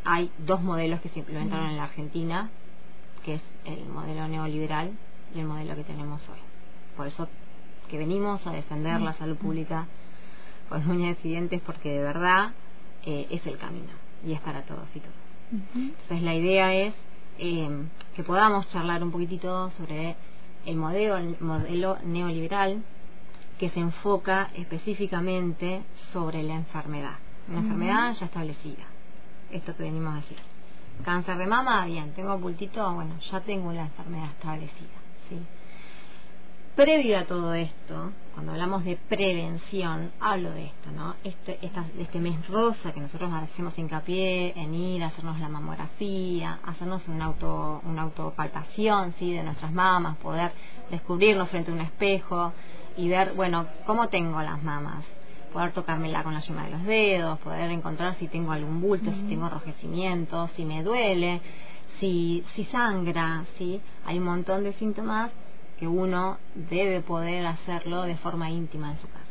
hay 0.03 0.31
dos 0.39 0.63
modelos 0.63 0.99
que 1.01 1.09
se 1.09 1.19
implementaron 1.19 1.69
en 1.69 1.77
la 1.77 1.83
Argentina, 1.83 2.49
que 3.23 3.35
es 3.35 3.41
el 3.65 3.85
modelo 3.85 4.27
neoliberal 4.27 4.93
y 5.35 5.39
el 5.39 5.45
modelo 5.45 5.75
que 5.75 5.83
tenemos 5.83 6.19
hoy. 6.27 6.39
Por 6.95 7.05
eso 7.05 7.29
que 7.87 7.99
venimos 7.99 8.47
a 8.47 8.51
defender 8.51 8.99
la 8.99 9.13
salud 9.13 9.37
pública 9.37 9.85
con 10.69 10.89
uñas 10.89 11.17
y 11.23 11.29
dientes 11.29 11.61
porque 11.63 11.89
de 11.89 12.01
verdad 12.01 12.53
eh, 13.05 13.27
es 13.29 13.45
el 13.45 13.59
camino 13.59 13.93
y 14.25 14.33
es 14.33 14.39
para 14.41 14.63
todos 14.63 14.87
y 14.95 15.01
todas. 15.01 15.15
Entonces 15.75 16.23
la 16.23 16.33
idea 16.33 16.73
es 16.73 16.95
eh, 17.39 17.69
que 18.15 18.23
podamos 18.23 18.67
charlar 18.69 19.03
un 19.03 19.11
poquitito 19.11 19.71
sobre 19.71 20.15
el 20.65 20.75
modelo, 20.75 21.17
el 21.17 21.37
modelo 21.39 21.97
neoliberal 22.03 22.83
que 23.57 23.69
se 23.69 23.79
enfoca 23.79 24.49
específicamente 24.53 25.83
sobre 26.11 26.43
la 26.43 26.53
enfermedad, 26.53 27.15
una 27.47 27.59
enfermedad 27.59 28.13
ya 28.13 28.25
establecida. 28.25 28.83
Esto 29.51 29.75
que 29.75 29.83
venimos 29.83 30.13
a 30.13 30.17
decir. 30.17 30.37
Cáncer 31.03 31.37
de 31.37 31.47
mama, 31.47 31.85
bien, 31.85 32.13
tengo 32.13 32.37
bultito, 32.37 32.93
bueno, 32.93 33.15
ya 33.31 33.39
tengo 33.41 33.71
la 33.71 33.83
enfermedad 33.83 34.31
establecida. 34.31 34.97
¿sí? 35.29 35.37
Previo 36.77 37.17
a 37.17 37.23
todo 37.23 37.55
esto, 37.55 38.11
cuando 38.35 38.51
hablamos 38.51 38.85
de 38.85 38.97
prevención, 39.09 40.11
hablo 40.19 40.51
de 40.51 40.65
esto, 40.65 40.91
¿no? 40.91 41.15
Este, 41.23 41.57
este 41.99 42.19
mes 42.19 42.47
rosa 42.49 42.93
que 42.93 42.99
nosotros 42.99 43.33
hacemos 43.33 43.75
hincapié 43.79 44.53
en 44.55 44.75
ir 44.75 45.03
a 45.03 45.07
hacernos 45.07 45.39
la 45.39 45.49
mamografía, 45.49 46.59
hacernos 46.63 47.01
una, 47.07 47.25
auto, 47.25 47.81
una 47.83 48.03
autopalpación, 48.03 49.15
¿sí? 49.17 49.33
De 49.33 49.41
nuestras 49.41 49.73
mamas, 49.73 50.17
poder 50.17 50.51
descubrirnos 50.91 51.49
frente 51.49 51.71
a 51.71 51.73
un 51.73 51.81
espejo 51.81 52.53
y 52.95 53.09
ver, 53.09 53.33
bueno, 53.33 53.65
cómo 53.87 54.09
tengo 54.09 54.39
las 54.43 54.61
mamas, 54.61 55.03
poder 55.51 55.71
tocármela 55.71 56.21
con 56.21 56.35
la 56.35 56.41
yema 56.41 56.65
de 56.65 56.69
los 56.69 56.83
dedos, 56.83 57.39
poder 57.39 57.71
encontrar 57.71 58.17
si 58.17 58.27
tengo 58.27 58.51
algún 58.51 58.81
bulto, 58.81 59.11
si 59.13 59.23
tengo 59.23 59.45
enrojecimiento, 59.45 60.47
si 60.49 60.63
me 60.63 60.83
duele, 60.83 61.41
si, 61.99 62.45
si 62.53 62.65
sangra, 62.65 63.45
¿sí? 63.57 63.81
Hay 64.05 64.19
un 64.19 64.25
montón 64.25 64.63
de 64.63 64.73
síntomas 64.73 65.31
que 65.79 65.87
uno 65.87 66.37
debe 66.55 67.01
poder 67.01 67.45
hacerlo 67.45 68.03
de 68.03 68.15
forma 68.17 68.49
íntima 68.49 68.91
en 68.91 68.99
su 68.99 69.07
casa. 69.07 69.23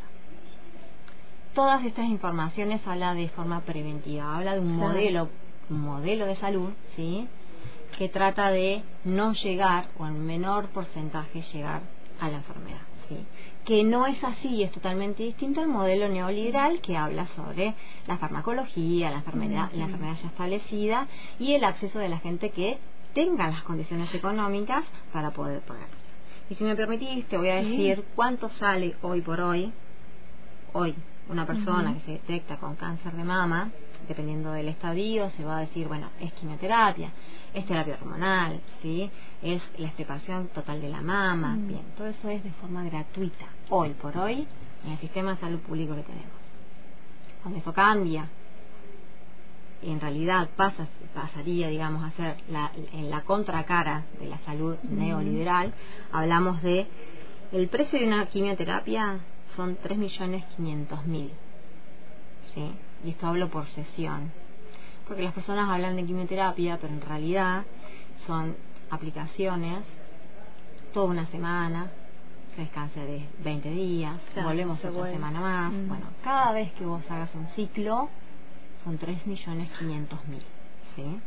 Todas 1.54 1.84
estas 1.84 2.06
informaciones 2.06 2.86
habla 2.86 3.14
de 3.14 3.28
forma 3.28 3.60
preventiva, 3.62 4.36
habla 4.36 4.54
de 4.54 4.60
un 4.60 4.76
modelo, 4.76 5.28
un 5.70 5.80
modelo 5.80 6.26
de 6.26 6.36
salud, 6.36 6.70
¿sí? 6.94 7.28
que 7.96 8.08
trata 8.08 8.50
de 8.50 8.82
no 9.04 9.32
llegar 9.32 9.88
o 9.98 10.06
en 10.06 10.26
menor 10.26 10.68
porcentaje 10.68 11.42
llegar 11.52 11.80
a 12.20 12.28
la 12.28 12.36
enfermedad. 12.38 12.82
¿sí? 13.08 13.16
que 13.66 13.82
no 13.82 14.06
es 14.06 14.22
así 14.22 14.48
y 14.48 14.62
es 14.62 14.70
totalmente 14.70 15.24
distinto 15.24 15.60
al 15.60 15.66
modelo 15.66 16.08
neoliberal 16.08 16.80
que 16.80 16.96
habla 16.96 17.26
sobre 17.34 17.74
la 18.06 18.16
farmacología, 18.16 19.10
la 19.10 19.18
enfermedad, 19.18 19.70
la 19.72 19.84
enfermedad 19.84 20.16
ya 20.22 20.28
establecida 20.28 21.08
y 21.40 21.54
el 21.54 21.64
acceso 21.64 21.98
de 21.98 22.08
la 22.08 22.18
gente 22.18 22.50
que 22.50 22.78
tenga 23.12 23.48
las 23.48 23.64
condiciones 23.64 24.14
económicas 24.14 24.84
para 25.12 25.32
poder 25.32 25.62
pagar. 25.62 25.88
Y 26.48 26.54
si 26.54 26.64
me 26.64 26.76
permitís, 26.76 27.26
te 27.26 27.36
voy 27.36 27.48
a 27.48 27.56
decir 27.56 28.04
cuánto 28.14 28.48
sale 28.48 28.94
hoy 29.02 29.20
por 29.20 29.40
hoy, 29.40 29.72
hoy, 30.72 30.94
una 31.28 31.44
persona 31.44 31.94
que 31.94 32.00
se 32.00 32.10
detecta 32.12 32.56
con 32.58 32.76
cáncer 32.76 33.12
de 33.14 33.24
mama, 33.24 33.70
dependiendo 34.06 34.52
del 34.52 34.68
estadio, 34.68 35.28
se 35.30 35.44
va 35.44 35.58
a 35.58 35.60
decir, 35.60 35.88
bueno, 35.88 36.08
es 36.20 36.32
quimioterapia, 36.34 37.10
es 37.52 37.66
terapia 37.66 37.98
hormonal, 38.00 38.60
¿sí? 38.80 39.10
Es 39.42 39.60
la 39.78 39.88
extirpación 39.88 40.48
total 40.48 40.80
de 40.80 40.88
la 40.88 41.00
mama, 41.00 41.56
bien, 41.58 41.82
todo 41.96 42.06
eso 42.06 42.28
es 42.28 42.44
de 42.44 42.52
forma 42.52 42.84
gratuita, 42.84 43.46
hoy 43.70 43.90
por 43.94 44.16
hoy, 44.16 44.46
en 44.84 44.92
el 44.92 44.98
sistema 44.98 45.34
de 45.34 45.40
salud 45.40 45.58
público 45.60 45.96
que 45.96 46.02
tenemos. 46.02 46.30
Cuando 47.42 47.58
eso 47.58 47.72
cambia, 47.72 48.28
en 49.82 50.00
realidad 50.00 50.48
pasa, 50.56 50.86
pasaría, 51.14 51.68
digamos, 51.68 52.02
a 52.04 52.10
ser 52.12 52.36
la, 52.50 52.70
en 52.92 53.10
la 53.10 53.22
contracara 53.22 54.04
de 54.18 54.26
la 54.26 54.38
salud 54.38 54.76
neoliberal, 54.82 55.72
hablamos 56.12 56.62
de 56.62 56.86
el 57.52 57.68
precio 57.68 57.98
de 57.98 58.06
una 58.06 58.26
quimioterapia 58.26 59.20
son 59.54 59.78
3.500.000. 59.78 61.30
¿sí? 62.54 62.72
Y 63.04 63.10
esto 63.10 63.26
hablo 63.26 63.48
por 63.48 63.66
sesión. 63.68 64.32
Porque 65.06 65.22
las 65.22 65.32
personas 65.32 65.68
hablan 65.68 65.96
de 65.96 66.04
quimioterapia, 66.04 66.78
pero 66.80 66.92
en 66.92 67.00
realidad 67.00 67.64
son 68.26 68.56
aplicaciones 68.90 69.84
toda 70.92 71.06
una 71.06 71.26
semana, 71.26 71.90
se 72.54 72.62
descansa 72.62 73.00
de 73.00 73.28
20 73.44 73.70
días, 73.70 74.16
volvemos 74.42 74.82
otra 74.84 75.10
semana 75.10 75.40
más. 75.40 75.72
Bueno, 75.88 76.06
cada 76.24 76.52
vez 76.52 76.72
que 76.72 76.86
vos 76.86 77.02
hagas 77.10 77.34
un 77.34 77.46
ciclo, 77.48 78.08
son 78.86 78.98
3.500.000. 79.00 80.08
¿sí? 80.94 81.20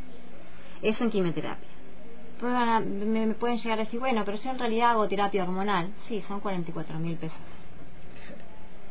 Eso 0.80 1.04
en 1.04 1.10
quimioterapia. 1.10 1.68
Pues 2.40 2.86
me, 2.86 3.34
pueden 3.34 3.58
llegar 3.58 3.78
a 3.78 3.84
decir, 3.84 4.00
bueno, 4.00 4.24
pero 4.24 4.38
si 4.38 4.48
en 4.48 4.58
realidad 4.58 4.92
hago 4.92 5.06
terapia 5.08 5.42
hormonal, 5.42 5.92
sí, 6.08 6.22
son 6.26 6.40
44.000 6.40 7.18
pesos 7.18 7.38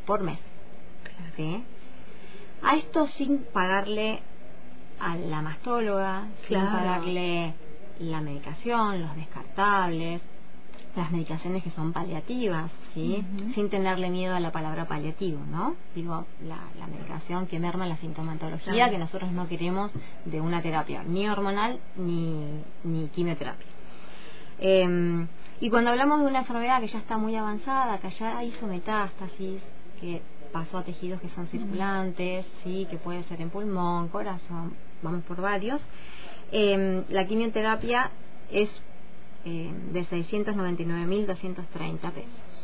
por 0.05 0.21
mes. 0.21 0.39
¿sí? 1.35 1.63
A 2.61 2.75
esto 2.75 3.07
sin 3.07 3.39
pagarle 3.45 4.19
a 4.99 5.15
la 5.15 5.41
mastóloga, 5.41 6.27
sin 6.47 6.59
pagarle 6.59 7.53
la 7.99 8.21
medicación, 8.21 9.01
los 9.01 9.15
descartables, 9.15 10.21
las 10.95 11.11
medicaciones 11.11 11.63
que 11.63 11.69
son 11.71 11.93
paliativas, 11.93 12.71
¿sí? 12.93 13.23
Sin 13.53 13.69
tenerle 13.69 14.09
miedo 14.09 14.35
a 14.35 14.39
la 14.39 14.51
palabra 14.51 14.85
paliativo, 14.85 15.39
¿no? 15.49 15.75
Digo, 15.95 16.25
la, 16.45 16.87
medicación 16.87 17.45
que 17.47 17.59
merma 17.59 17.85
la 17.85 17.97
sintomatología 17.97 18.89
que 18.89 18.97
nosotros 18.97 19.31
no 19.31 19.47
queremos 19.47 19.91
de 20.25 20.41
una 20.41 20.61
terapia, 20.61 21.03
ni 21.03 21.29
hormonal 21.29 21.79
ni, 21.95 22.61
ni 22.83 23.07
quimioterapia. 23.09 23.67
Em, 24.59 25.27
y 25.61 25.69
cuando 25.69 25.91
hablamos 25.91 26.21
de 26.21 26.25
una 26.25 26.39
enfermedad 26.39 26.81
que 26.81 26.87
ya 26.87 26.99
está 26.99 27.17
muy 27.17 27.35
avanzada, 27.35 27.99
que 27.99 28.09
ya 28.11 28.43
hizo 28.43 28.65
metástasis, 28.65 29.61
que 30.01 30.21
pasó 30.51 30.79
a 30.79 30.83
tejidos 30.83 31.21
que 31.21 31.29
son 31.29 31.47
circulantes, 31.47 32.45
sí, 32.63 32.87
que 32.89 32.97
puede 32.97 33.23
ser 33.23 33.41
en 33.41 33.49
pulmón, 33.49 34.07
corazón, 34.07 34.73
vamos 35.03 35.23
por 35.23 35.39
varios, 35.39 35.81
em, 36.51 37.03
la 37.09 37.27
quimioterapia 37.27 38.09
es 38.51 38.69
eh, 39.45 39.71
de 39.91 40.05
699.230 40.05 42.11
pesos 42.11 42.59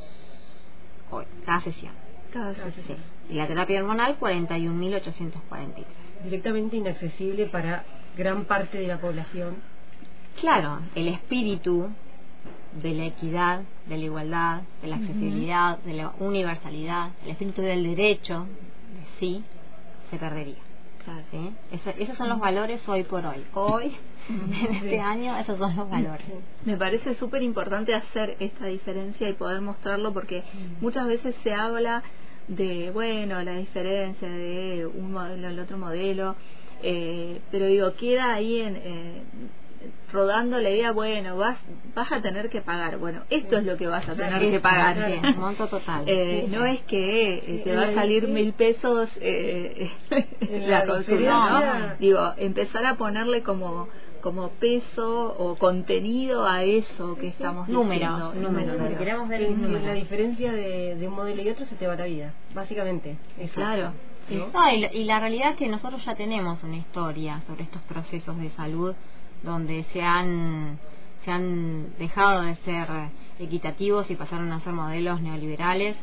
hoy, 1.16 1.26
cada 1.46 1.62
sesión. 1.62 1.94
Cada 2.32 2.54
sesión. 2.54 2.98
Y 3.30 3.36
la 3.36 3.48
terapia 3.48 3.80
hormonal 3.80 4.20
41.843. 4.20 5.86
Directamente 6.24 6.78
inaccesible 6.78 7.48
para 7.48 7.84
gran 8.18 8.46
parte 8.46 8.78
de 8.78 8.88
la 8.88 9.00
población. 9.00 9.56
Claro, 10.40 10.80
el 10.96 11.08
espíritu 11.08 11.90
de 12.82 12.94
la 12.94 13.06
equidad, 13.06 13.62
de 13.88 13.98
la 13.98 14.04
igualdad, 14.04 14.62
de 14.82 14.88
la 14.88 14.98
accesibilidad, 14.98 15.80
de 15.80 15.94
la 15.94 16.14
universalidad, 16.20 17.12
el 17.24 17.32
espíritu 17.32 17.62
del 17.62 17.84
derecho, 17.84 18.42
de 18.42 19.20
sí, 19.20 19.44
se 20.10 20.18
perdería. 20.18 20.65
¿Sí? 21.32 21.54
esos 22.00 22.18
son 22.18 22.30
los 22.30 22.40
valores 22.40 22.88
hoy 22.88 23.04
por 23.04 23.26
hoy. 23.26 23.44
Hoy, 23.54 23.96
en 24.30 24.76
este 24.76 25.00
año, 25.00 25.38
esos 25.38 25.58
son 25.58 25.76
los 25.76 25.90
valores. 25.90 26.26
Me 26.66 26.78
parece 26.78 27.16
súper 27.16 27.44
importante 27.44 27.94
hacer 27.94 28.36
esta 28.40 28.66
diferencia 28.66 29.30
y 29.30 29.34
poder 29.34 29.62
mostrarlo 29.62 30.14
porque 30.14 30.44
muchas 30.82 31.08
veces 31.08 31.36
se 31.44 31.54
habla 31.54 32.04
de, 32.48 32.92
bueno, 32.92 33.42
la 33.44 33.54
diferencia 33.54 34.28
de 34.28 34.86
un 34.86 35.12
modelo 35.12 35.48
al 35.48 35.60
otro 35.60 35.78
modelo, 35.78 36.36
eh, 36.84 37.42
pero 37.52 37.66
digo, 37.68 37.94
queda 37.96 38.34
ahí 38.34 38.62
en, 38.62 38.76
eh, 38.76 39.24
rodando 40.12 40.60
la 40.60 40.70
idea, 40.70 40.92
bueno, 40.92 41.38
vas, 41.38 41.58
vas 41.94 42.12
a 42.12 42.22
tener 42.22 42.50
que 42.50 42.62
pagar. 42.62 42.98
Bueno, 42.98 43.22
esto 43.30 43.58
es 43.58 43.66
lo 43.66 43.78
que 43.78 43.88
vas 43.88 44.08
a 44.08 44.16
tener 44.16 44.52
que 44.52 44.60
pagar. 44.60 45.36
monto 45.36 45.68
total. 45.68 46.04
Eh, 46.08 46.48
no 46.50 46.66
es 46.66 46.82
que 46.82 47.34
eh, 47.36 47.62
te 47.64 47.76
va 47.76 47.84
a 47.84 47.94
salir 47.94 48.28
mil 48.28 48.54
pesos 48.54 49.10
eh, 49.20 49.92
la 50.68 50.86
consulta, 50.86 51.50
¿no? 51.50 51.96
Digo, 52.00 52.34
empezar 52.38 52.86
a 52.86 52.96
ponerle 52.96 53.44
como 53.44 53.88
como 54.26 54.50
peso 54.50 55.36
o 55.38 55.56
contenido 55.56 56.48
a 56.48 56.64
eso 56.64 57.16
que 57.16 57.28
estamos 57.28 57.70
números, 57.70 58.34
números, 58.34 58.76
Si 58.90 58.96
queremos 58.96 59.30
ver 59.30 59.42
la 59.84 59.94
diferencia 59.94 60.52
de, 60.52 60.96
de, 60.96 61.08
un 61.08 61.14
modelo 61.14 61.44
y 61.44 61.50
otro, 61.50 61.64
se 61.66 61.76
te 61.76 61.86
va 61.86 61.96
la 61.96 62.06
vida, 62.06 62.34
básicamente. 62.56 63.18
Claro. 63.54 63.94
y, 64.28 65.04
la, 65.04 65.20
realidad 65.20 65.52
es 65.52 65.58
que 65.58 65.68
nosotros 65.68 66.04
ya 66.04 66.16
tenemos 66.16 66.64
una 66.64 66.78
historia 66.78 67.44
sobre 67.46 67.66
estos 67.66 67.84
procesos 67.84 68.36
de 68.40 68.50
salud 68.50 68.96
donde 69.46 69.86
se 69.94 70.02
han, 70.02 70.80
se 71.24 71.32
han 71.32 71.98
dejado 71.98 72.42
de 72.42 72.56
ser 72.58 72.88
equitativos 73.40 74.10
y 74.10 74.16
pasaron 74.16 74.52
a 74.52 74.60
ser 74.62 74.74
modelos 74.74 75.22
neoliberales. 75.22 75.96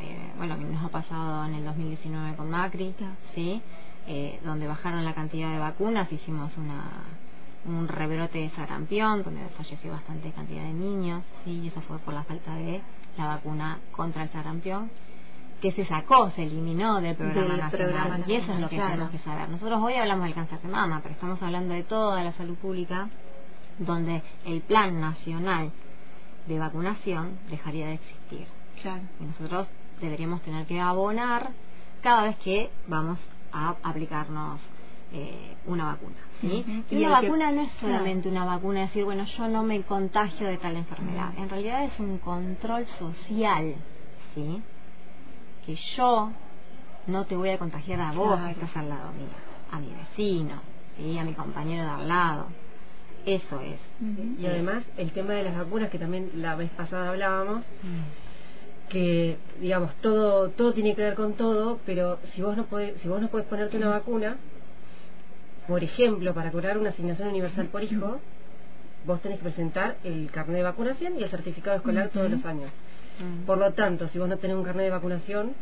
Eh, 0.00 0.32
bueno, 0.36 0.58
que 0.58 0.64
nos 0.64 0.84
ha 0.84 0.88
pasado 0.88 1.44
en 1.44 1.54
el 1.54 1.64
2019 1.64 2.36
con 2.36 2.50
Macri, 2.50 2.94
¿sí? 3.34 3.60
Eh, 4.06 4.40
donde 4.44 4.66
bajaron 4.66 5.04
la 5.04 5.14
cantidad 5.14 5.52
de 5.52 5.58
vacunas, 5.58 6.10
hicimos 6.10 6.56
una, 6.56 7.04
un 7.66 7.86
rebrote 7.86 8.38
de 8.38 8.50
sarampión, 8.50 9.22
donde 9.22 9.46
falleció 9.56 9.92
bastante 9.92 10.30
cantidad 10.32 10.62
de 10.62 10.72
niños, 10.72 11.22
¿sí? 11.44 11.60
y 11.64 11.68
eso 11.68 11.82
fue 11.82 11.98
por 11.98 12.14
la 12.14 12.24
falta 12.24 12.54
de 12.54 12.80
la 13.18 13.26
vacuna 13.26 13.78
contra 13.92 14.22
el 14.22 14.30
sarampión 14.30 14.90
que 15.60 15.72
se 15.72 15.84
sacó, 15.84 16.30
se 16.30 16.42
eliminó 16.42 17.00
del 17.00 17.16
programa 17.16 17.56
nacional. 17.56 18.24
y 18.26 18.34
eso 18.34 18.52
es 18.52 18.60
lo 18.60 18.68
que 18.68 18.76
tenemos 18.76 19.10
que 19.10 19.18
saber. 19.18 19.48
Nosotros 19.48 19.80
hoy 19.82 19.94
hablamos 19.94 20.24
del 20.24 20.34
cáncer 20.34 20.60
de 20.60 20.68
mama, 20.68 21.00
pero 21.02 21.14
estamos 21.14 21.42
hablando 21.42 21.74
de 21.74 21.82
toda 21.82 22.22
la 22.24 22.32
salud 22.32 22.56
pública, 22.56 23.08
donde 23.78 24.22
el 24.44 24.60
plan 24.62 25.00
nacional 25.00 25.70
de 26.46 26.58
vacunación 26.58 27.38
dejaría 27.50 27.86
de 27.86 27.94
existir. 27.94 28.46
Y 29.20 29.24
nosotros 29.24 29.68
deberíamos 30.00 30.40
tener 30.42 30.66
que 30.66 30.80
abonar 30.80 31.50
cada 32.02 32.24
vez 32.24 32.36
que 32.38 32.70
vamos 32.86 33.18
a 33.52 33.76
aplicarnos 33.82 34.60
eh, 35.12 35.56
una 35.66 35.86
vacuna. 35.86 36.16
¿sí? 36.40 36.84
Y 36.90 36.98
la 37.00 37.10
vacuna 37.10 37.50
no 37.50 37.62
es 37.62 37.72
solamente 37.80 38.28
una 38.28 38.44
vacuna, 38.44 38.82
decir, 38.82 39.04
bueno, 39.04 39.24
yo 39.24 39.48
no 39.48 39.62
me 39.62 39.82
contagio 39.82 40.46
de 40.46 40.56
tal 40.56 40.76
enfermedad. 40.76 41.32
En 41.36 41.50
realidad 41.50 41.84
es 41.84 41.98
un 42.00 42.18
control 42.18 42.86
social. 42.98 43.74
¿sí? 44.34 44.62
Que 45.70 45.76
yo 45.96 46.32
no 47.06 47.24
te 47.26 47.36
voy 47.36 47.50
a 47.50 47.58
contagiar 47.58 48.00
a 48.00 48.12
vos 48.12 48.40
que 48.40 48.50
estás 48.52 48.76
al 48.76 48.88
lado 48.88 49.12
mío, 49.12 49.28
a 49.70 49.78
mi 49.78 49.92
vecino, 49.94 50.60
¿sí? 50.96 51.16
a 51.16 51.24
mi 51.24 51.32
compañero 51.32 51.84
de 51.84 51.90
al 51.90 52.08
lado. 52.08 52.46
Eso 53.24 53.60
es. 53.60 53.78
Y 54.38 54.46
además 54.46 54.82
el 54.96 55.12
tema 55.12 55.34
de 55.34 55.44
las 55.44 55.56
vacunas, 55.56 55.90
que 55.90 55.98
también 55.98 56.30
la 56.36 56.56
vez 56.56 56.70
pasada 56.70 57.10
hablábamos, 57.10 57.60
mm. 57.60 58.88
que 58.90 59.36
digamos 59.60 59.94
todo 59.96 60.48
todo 60.50 60.72
tiene 60.72 60.96
que 60.96 61.02
ver 61.02 61.14
con 61.14 61.34
todo, 61.34 61.78
pero 61.86 62.18
si 62.34 62.42
vos 62.42 62.56
no 62.56 62.64
podés, 62.64 63.00
si 63.02 63.08
vos 63.08 63.20
no 63.20 63.28
podés 63.28 63.46
ponerte 63.46 63.76
una 63.76 63.90
vacuna, 63.90 64.38
por 65.68 65.84
ejemplo, 65.84 66.34
para 66.34 66.50
cobrar 66.50 66.78
una 66.78 66.90
asignación 66.90 67.28
universal 67.28 67.66
por 67.66 67.84
hijo, 67.84 68.18
vos 69.06 69.20
tenés 69.20 69.38
que 69.38 69.44
presentar 69.44 69.98
el 70.02 70.30
carnet 70.32 70.56
de 70.56 70.62
vacunación 70.64 71.16
y 71.18 71.22
el 71.22 71.30
certificado 71.30 71.76
escolar 71.76 72.08
todos 72.08 72.30
los 72.30 72.44
años. 72.44 72.70
Mm. 73.20 73.44
Por 73.44 73.58
lo 73.58 73.72
tanto, 73.72 74.08
si 74.08 74.18
vos 74.18 74.28
no 74.28 74.38
tenés 74.38 74.56
un 74.56 74.64
carnet 74.64 74.86
de 74.86 74.90
vacunación, 74.90 75.52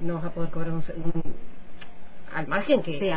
no 0.00 0.14
vas 0.14 0.26
a 0.26 0.30
poder 0.30 0.50
cobrar 0.50 0.72
un, 0.72 0.82
al 2.34 2.46
margen 2.46 2.82
que 2.82 3.14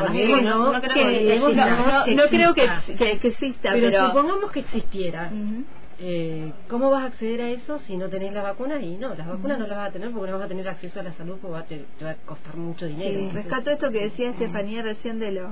no, 2.15 2.23
creo 2.29 2.53
que, 2.53 2.69
que, 2.97 3.11
exista 3.27 3.73
pero, 3.73 4.07
supongamos 4.07 4.51
que 4.51 4.61
existiera 4.61 5.31
eh, 6.03 6.51
¿cómo 6.67 6.89
vas 6.89 7.03
a 7.03 7.07
acceder 7.07 7.41
a 7.41 7.49
eso 7.51 7.79
si 7.85 7.95
no 7.95 8.09
tenés 8.09 8.33
la 8.33 8.41
vacuna? 8.41 8.81
Y 8.81 8.97
no, 8.97 9.13
las 9.13 9.27
vacunas 9.27 9.59
no 9.59 9.67
las 9.67 9.77
vas 9.77 9.89
a 9.89 9.93
tener 9.93 10.11
porque 10.11 10.31
no 10.31 10.37
vas 10.37 10.45
a 10.45 10.49
tener 10.49 10.67
acceso 10.67 10.99
a 10.99 11.03
la 11.03 11.13
salud 11.13 11.37
porque 11.39 11.85
te, 11.97 12.03
va 12.03 12.11
a 12.11 12.15
costar 12.15 12.57
mucho 12.57 12.87
dinero. 12.87 13.31
rescato 13.31 13.69
esto 13.69 13.91
que 13.91 14.05
decía 14.05 14.31
Estefanía 14.31 14.81
recién 14.81 15.19
de 15.19 15.31
lo 15.31 15.49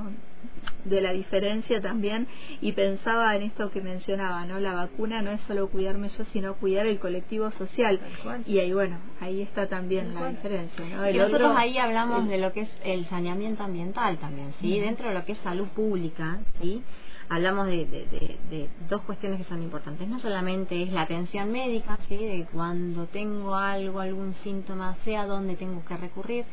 de 0.85 1.01
la 1.01 1.12
diferencia 1.12 1.81
también 1.81 2.27
y 2.62 2.71
pensaba 2.71 3.35
en 3.35 3.43
esto 3.43 3.69
que 3.69 3.81
mencionaba, 3.81 4.45
¿no? 4.45 4.59
La 4.59 4.73
vacuna 4.73 5.21
no 5.21 5.31
es 5.31 5.41
solo 5.41 5.69
cuidarme 5.69 6.09
yo, 6.09 6.25
sino 6.25 6.55
cuidar 6.55 6.85
el 6.88 6.99
colectivo 6.99 7.51
social. 7.51 7.99
Y 8.45 8.59
ahí, 8.59 8.73
bueno, 8.73 8.97
ahí 9.19 9.41
está 9.41 9.67
también 9.67 10.13
la 10.15 10.29
diferencia, 10.29 10.85
¿no? 10.85 11.09
y 11.09 11.13
nosotros 11.13 11.53
ahí 11.55 11.77
hablamos 11.77 12.27
de 12.27 12.38
lo 12.38 12.53
que 12.53 12.62
es 12.62 12.69
el 12.83 13.05
saneamiento 13.07 13.63
ambiental 13.63 14.17
también, 14.17 14.53
¿sí? 14.62 14.79
Dentro 14.79 15.09
de 15.09 15.13
lo 15.13 15.25
que 15.25 15.33
es 15.33 15.39
salud 15.39 15.67
pública, 15.67 16.39
¿sí? 16.62 16.81
Hablamos 17.29 17.67
de, 17.67 17.85
de, 17.85 18.69
dos 18.89 19.01
cuestiones 19.03 19.37
que 19.37 19.43
son 19.45 19.61
importantes. 19.61 20.07
No 20.07 20.19
solamente 20.19 20.81
es 20.81 20.91
la 20.91 21.03
atención 21.03 21.51
médica, 21.51 21.97
¿sí? 22.07 22.17
de 22.17 22.47
cuando 22.51 23.05
tengo 23.05 23.55
algo, 23.55 23.99
algún 23.99 24.33
síntoma, 24.43 24.95
sé 25.05 25.15
a 25.15 25.25
dónde 25.25 25.55
tengo 25.55 25.85
que 25.85 25.95
recurrir, 25.95 26.45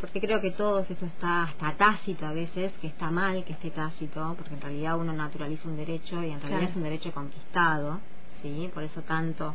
porque 0.00 0.20
creo 0.20 0.40
que 0.40 0.50
todo 0.50 0.80
esto 0.80 1.06
está 1.06 1.44
hasta 1.44 1.72
tácito 1.72 2.26
a 2.26 2.32
veces, 2.32 2.72
que 2.80 2.88
está 2.88 3.10
mal 3.10 3.42
que 3.44 3.54
esté 3.54 3.70
tácito, 3.70 4.34
porque 4.36 4.54
en 4.54 4.60
realidad 4.60 4.98
uno 4.98 5.12
naturaliza 5.12 5.68
un 5.68 5.76
derecho 5.76 6.22
y 6.22 6.30
en 6.30 6.40
realidad 6.40 6.70
es 6.70 6.76
un 6.76 6.82
derecho 6.82 7.10
conquistado, 7.12 8.00
¿sí? 8.42 8.70
por 8.72 8.82
eso 8.82 9.00
tanto 9.02 9.54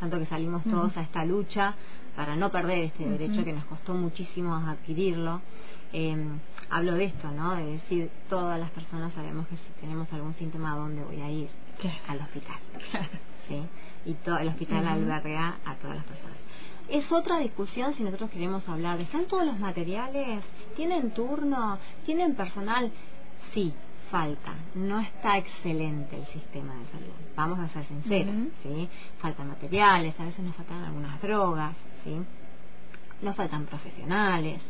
tanto 0.00 0.16
que 0.20 0.26
salimos 0.26 0.62
todos 0.62 0.96
a 0.96 1.02
esta 1.02 1.24
lucha 1.24 1.74
para 2.14 2.36
no 2.36 2.52
perder 2.52 2.84
este 2.84 3.04
derecho 3.04 3.44
que 3.44 3.52
nos 3.52 3.64
costó 3.64 3.94
muchísimo 3.94 4.54
adquirirlo 4.54 5.40
eh, 5.92 6.16
hablo 6.70 6.94
de 6.94 7.04
esto, 7.04 7.30
¿no? 7.30 7.54
De 7.56 7.64
decir, 7.64 8.10
todas 8.28 8.58
las 8.58 8.70
personas 8.70 9.12
sabemos 9.14 9.46
que 9.48 9.56
si 9.56 9.80
tenemos 9.80 10.12
algún 10.12 10.34
síntoma, 10.34 10.72
¿a 10.72 10.76
dónde 10.76 11.02
voy 11.02 11.20
a 11.20 11.30
ir? 11.30 11.48
Al 12.08 12.20
hospital. 12.20 12.58
¿Sí? 13.48 13.62
Y 14.04 14.14
todo 14.14 14.38
el 14.38 14.48
hospital 14.48 14.86
alberga 14.86 15.56
a 15.64 15.74
todas 15.76 15.96
las 15.96 16.04
personas. 16.04 16.36
Es 16.88 17.10
otra 17.12 17.38
discusión 17.38 17.94
si 17.94 18.02
nosotros 18.02 18.30
queremos 18.30 18.66
hablar. 18.68 19.00
¿Están 19.00 19.26
todos 19.26 19.44
los 19.44 19.58
materiales? 19.58 20.44
¿Tienen 20.76 21.10
turno? 21.12 21.78
¿Tienen 22.04 22.34
personal? 22.34 22.90
Sí, 23.52 23.74
falta. 24.10 24.52
No 24.74 25.00
está 25.00 25.36
excelente 25.38 26.16
el 26.16 26.26
sistema 26.26 26.74
de 26.74 26.86
salud. 26.86 27.12
Vamos 27.36 27.58
a 27.58 27.68
ser 27.68 27.86
sinceros, 27.86 28.34
¿sí? 28.62 28.88
Faltan 29.20 29.48
materiales, 29.48 30.18
a 30.18 30.24
veces 30.24 30.40
nos 30.44 30.56
faltan 30.56 30.82
algunas 30.84 31.20
drogas, 31.20 31.76
¿sí? 32.04 32.18
Nos 33.20 33.36
faltan 33.36 33.66
profesionales, 33.66 34.60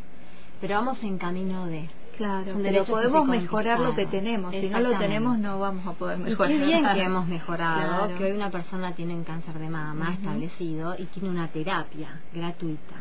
pero 0.60 0.74
vamos 0.76 1.02
en 1.02 1.18
camino 1.18 1.66
de 1.66 1.88
Claro, 2.18 2.56
pero 2.60 2.84
podemos 2.84 3.28
mejorar 3.28 3.78
lo 3.78 3.94
que 3.94 4.04
tenemos. 4.06 4.50
Si 4.50 4.68
no 4.68 4.80
lo 4.80 4.98
tenemos, 4.98 5.38
no 5.38 5.60
vamos 5.60 5.86
a 5.86 5.92
poder 5.92 6.18
mejorar. 6.18 6.50
Y 6.50 6.58
qué 6.58 6.66
bien 6.66 6.84
que 6.92 7.02
hemos 7.04 7.28
mejorado, 7.28 8.16
que 8.16 8.24
hoy 8.24 8.32
una 8.32 8.50
persona 8.50 8.92
tiene 8.92 9.14
un 9.14 9.22
cáncer 9.22 9.56
de 9.56 9.68
mama 9.68 10.14
establecido 10.14 10.96
y 10.98 11.04
tiene 11.04 11.30
una 11.30 11.46
terapia 11.46 12.20
gratuita. 12.32 12.96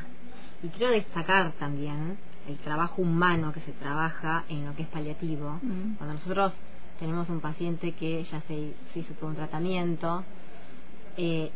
Y 0.61 0.67
quiero 0.67 0.91
destacar 0.91 1.53
también 1.53 2.19
el 2.47 2.57
trabajo 2.57 3.01
humano 3.01 3.51
que 3.51 3.59
se 3.61 3.71
trabaja 3.71 4.43
en 4.49 4.67
lo 4.67 4.75
que 4.75 4.83
es 4.83 4.87
paliativo. 4.87 5.59
Cuando 5.97 6.13
nosotros 6.13 6.53
tenemos 6.99 7.27
un 7.29 7.39
paciente 7.39 7.93
que 7.93 8.23
ya 8.23 8.39
se, 8.41 8.73
hizo 8.93 9.13
todo 9.15 9.29
un 9.31 9.35
tratamiento 9.35 10.23
eh, 11.17 11.51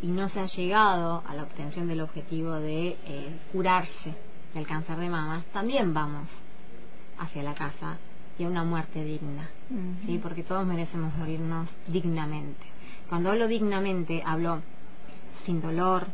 y 0.00 0.06
no 0.06 0.30
se 0.30 0.40
ha 0.40 0.46
llegado 0.46 1.22
a 1.28 1.34
la 1.34 1.42
obtención 1.42 1.88
del 1.88 2.00
objetivo 2.00 2.54
de 2.54 2.96
eh, 3.04 3.38
curarse 3.52 4.31
del 4.54 4.66
cáncer 4.66 4.98
de 4.98 5.08
mamas, 5.08 5.44
también 5.46 5.94
vamos 5.94 6.28
hacia 7.18 7.42
la 7.42 7.54
casa 7.54 7.98
y 8.38 8.44
a 8.44 8.48
una 8.48 8.64
muerte 8.64 9.04
digna, 9.04 9.48
¿sí? 10.06 10.18
porque 10.22 10.42
todos 10.42 10.66
merecemos 10.66 11.14
morirnos 11.16 11.68
dignamente. 11.86 12.64
Cuando 13.08 13.30
hablo 13.30 13.46
dignamente, 13.46 14.22
hablo 14.24 14.62
sin 15.44 15.60
dolor, 15.60 16.06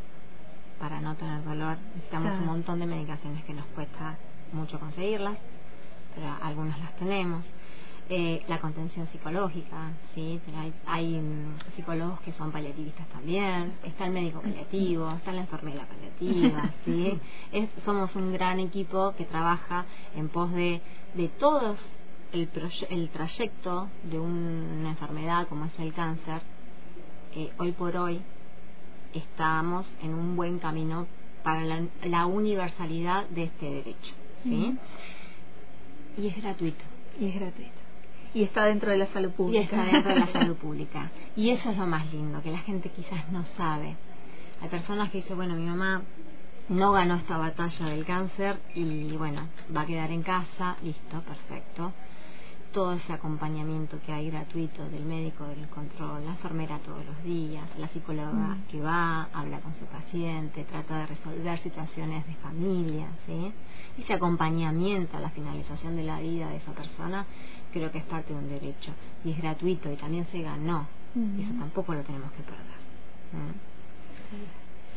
para 0.78 1.00
no 1.00 1.14
tener 1.16 1.44
dolor, 1.44 1.76
necesitamos 1.94 2.38
un 2.40 2.46
montón 2.46 2.80
de 2.80 2.86
medicaciones 2.86 3.44
que 3.44 3.54
nos 3.54 3.66
cuesta 3.66 4.16
mucho 4.52 4.78
conseguirlas, 4.78 5.36
pero 6.14 6.36
algunas 6.42 6.78
las 6.78 6.94
tenemos. 6.96 7.44
Eh, 8.10 8.42
la 8.48 8.58
contención 8.58 9.06
psicológica, 9.08 9.92
¿sí? 10.14 10.40
hay, 10.56 10.72
hay 10.86 11.20
mm, 11.20 11.58
psicólogos 11.76 12.18
que 12.20 12.32
son 12.32 12.50
paliativistas 12.50 13.06
también, 13.08 13.74
está 13.84 14.06
el 14.06 14.12
médico 14.12 14.40
paliativo, 14.40 15.12
está 15.12 15.30
la 15.30 15.42
enfermera 15.42 15.86
paliativa, 15.86 16.72
¿sí? 16.86 17.20
es, 17.52 17.68
somos 17.84 18.16
un 18.16 18.32
gran 18.32 18.60
equipo 18.60 19.12
que 19.14 19.26
trabaja 19.26 19.84
en 20.16 20.30
pos 20.30 20.50
de, 20.52 20.80
de 21.16 21.28
todos 21.28 21.78
el, 22.32 22.48
el 22.88 23.08
trayecto 23.10 23.88
de 24.04 24.18
una 24.18 24.90
enfermedad 24.90 25.46
como 25.48 25.66
es 25.66 25.78
el 25.78 25.92
cáncer. 25.92 26.40
Eh, 27.34 27.52
hoy 27.58 27.72
por 27.72 27.94
hoy 27.96 28.22
estamos 29.12 29.86
en 30.02 30.14
un 30.14 30.34
buen 30.34 30.58
camino 30.58 31.06
para 31.42 31.62
la, 32.04 32.26
universalidad 32.26 33.28
de 33.28 33.44
este 33.44 33.66
derecho. 33.66 34.14
¿sí? 34.42 34.76
Y 36.16 36.28
es 36.28 36.36
gratuito. 36.42 36.84
Y 37.20 37.26
es 37.26 37.34
gratuito. 37.34 37.77
Y 38.34 38.42
está 38.42 38.64
dentro 38.64 38.90
de 38.90 38.98
la 38.98 39.06
salud 39.06 39.30
pública. 39.32 39.60
Y 39.60 39.64
está 39.64 39.84
dentro 39.84 40.14
de 40.14 40.20
la 40.20 40.26
salud 40.32 40.56
pública. 40.56 41.10
Y 41.36 41.50
eso 41.50 41.70
es 41.70 41.76
lo 41.76 41.86
más 41.86 42.12
lindo, 42.12 42.42
que 42.42 42.50
la 42.50 42.58
gente 42.58 42.90
quizás 42.90 43.30
no 43.30 43.44
sabe. 43.56 43.96
Hay 44.60 44.68
personas 44.68 45.10
que 45.10 45.18
dicen, 45.18 45.36
bueno, 45.36 45.54
mi 45.54 45.66
mamá 45.66 46.02
no 46.68 46.92
ganó 46.92 47.14
esta 47.16 47.38
batalla 47.38 47.86
del 47.86 48.04
cáncer 48.04 48.58
y 48.74 49.16
bueno, 49.16 49.48
va 49.74 49.82
a 49.82 49.86
quedar 49.86 50.10
en 50.10 50.22
casa, 50.22 50.76
listo, 50.82 51.20
perfecto 51.22 51.92
todo 52.72 52.92
ese 52.92 53.12
acompañamiento 53.12 53.98
que 54.04 54.12
hay 54.12 54.30
gratuito 54.30 54.88
del 54.88 55.04
médico 55.04 55.44
del 55.44 55.68
control, 55.68 56.24
la 56.24 56.32
enfermera 56.32 56.78
todos 56.78 57.04
los 57.04 57.24
días, 57.24 57.64
la 57.78 57.88
psicóloga 57.88 58.30
mm. 58.30 58.62
que 58.70 58.80
va, 58.80 59.28
habla 59.32 59.60
con 59.60 59.74
su 59.76 59.86
paciente, 59.86 60.64
trata 60.64 60.98
de 60.98 61.06
resolver 61.06 61.58
situaciones 61.60 62.26
de 62.26 62.34
familia, 62.34 63.06
¿sí? 63.26 63.52
Ese 63.98 64.12
acompañamiento 64.12 65.16
a 65.16 65.20
la 65.20 65.30
finalización 65.30 65.96
de 65.96 66.04
la 66.04 66.20
vida 66.20 66.48
de 66.48 66.56
esa 66.56 66.72
persona 66.72 67.26
creo 67.72 67.90
que 67.90 67.98
es 67.98 68.04
parte 68.04 68.32
de 68.32 68.38
un 68.38 68.48
derecho 68.48 68.92
y 69.24 69.32
es 69.32 69.38
gratuito 69.38 69.90
y 69.90 69.96
también 69.96 70.26
se 70.30 70.42
ganó. 70.42 70.86
Y 71.14 71.42
eso 71.42 71.52
tampoco 71.58 71.94
lo 71.94 72.02
tenemos 72.02 72.30
que 72.32 72.42
perder. 72.42 72.78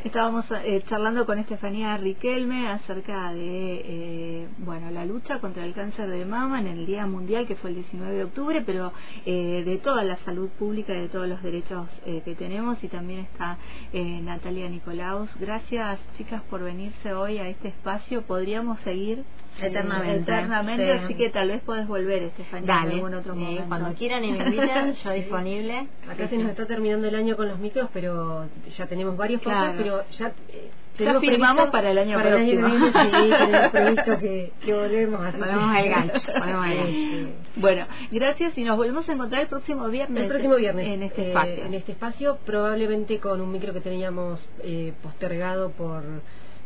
Estábamos 0.03 0.45
eh, 0.49 0.83
charlando 0.89 1.27
con 1.27 1.37
Estefanía 1.37 1.95
Riquelme 1.95 2.67
acerca 2.69 3.31
de 3.33 3.81
eh, 3.85 4.47
bueno 4.57 4.89
la 4.89 5.05
lucha 5.05 5.39
contra 5.39 5.63
el 5.63 5.75
cáncer 5.75 6.09
de 6.09 6.25
mama 6.25 6.59
en 6.59 6.65
el 6.65 6.87
Día 6.87 7.05
Mundial 7.05 7.45
que 7.45 7.55
fue 7.55 7.69
el 7.69 7.75
19 7.75 8.15
de 8.15 8.23
octubre, 8.23 8.63
pero 8.65 8.93
eh, 9.27 9.61
de 9.63 9.77
toda 9.77 10.03
la 10.03 10.17
salud 10.25 10.49
pública 10.57 10.95
y 10.95 11.01
de 11.01 11.09
todos 11.09 11.27
los 11.27 11.43
derechos 11.43 11.87
que 12.03 12.35
tenemos 12.35 12.83
y 12.83 12.87
también 12.87 13.19
está 13.19 13.59
Natalia 13.93 14.67
Nicolaus. 14.69 15.29
Gracias 15.39 15.99
chicas 16.17 16.41
por 16.49 16.63
venirse 16.63 17.13
hoy 17.13 17.37
a 17.37 17.47
este 17.47 17.67
espacio. 17.67 18.23
Podríamos 18.23 18.79
seguir 18.79 19.23
eternamente. 19.67 20.31
Eternamente, 20.31 20.91
así 20.91 21.15
que 21.15 21.29
tal 21.29 21.49
vez 21.49 21.61
podés 21.61 21.87
volver, 21.87 22.23
Estefanía, 22.23 22.81
en 22.83 22.91
algún 22.91 23.13
otro 23.13 23.35
momento. 23.35 23.65
Cuando 23.67 23.93
quieran 23.93 24.23
y 24.23 24.31
me 24.31 24.45
inviten, 24.45 24.93
yo 25.03 25.11
disponible. 25.11 25.87
Acá 26.09 26.27
se 26.27 26.37
nos 26.37 26.49
está 26.49 26.65
terminando 26.65 27.07
el 27.07 27.15
año 27.15 27.35
con 27.35 27.47
los 27.47 27.59
micros, 27.59 27.89
pero 27.93 28.47
ya 28.77 28.87
tenemos 28.87 29.17
varios 29.17 29.41
cosas, 29.41 29.73
pero 29.77 30.03
ya... 30.17 30.33
Eh, 30.49 30.71
ya 30.99 31.19
firmamos 31.19 31.69
para 31.71 31.91
el 31.91 31.97
año 31.97 32.17
para 32.17 32.31
próximo. 32.31 32.67
El 32.67 32.73
año 32.73 32.91
que 32.91 32.99
viene, 32.99 33.23
sí, 33.23 33.43
tenemos 33.45 33.71
previsto 33.71 34.19
que, 34.19 34.51
que 34.63 34.73
volvemos 34.73 35.25
a 35.25 35.31
Ponemos 35.31 35.77
el 35.77 35.89
gancho. 35.89 36.21
Ponemos 36.39 36.67
el 36.67 36.77
gancho. 36.77 37.35
Bueno, 37.55 37.85
gracias 38.11 38.57
y 38.57 38.63
nos 38.63 38.77
volvemos 38.77 39.07
a 39.09 39.13
encontrar 39.13 39.41
el 39.41 39.47
próximo 39.47 39.87
viernes. 39.87 40.23
El 40.23 40.29
próximo 40.29 40.55
viernes. 40.55 40.87
En 40.87 41.03
este 41.03 41.23
eh, 41.23 41.27
espacio. 41.29 41.65
En 41.65 41.73
este 41.73 41.91
espacio, 41.93 42.37
probablemente 42.45 43.19
con 43.19 43.41
un 43.41 43.51
micro 43.51 43.73
que 43.73 43.81
teníamos 43.81 44.39
eh, 44.63 44.93
postergado 45.01 45.71
por 45.71 46.03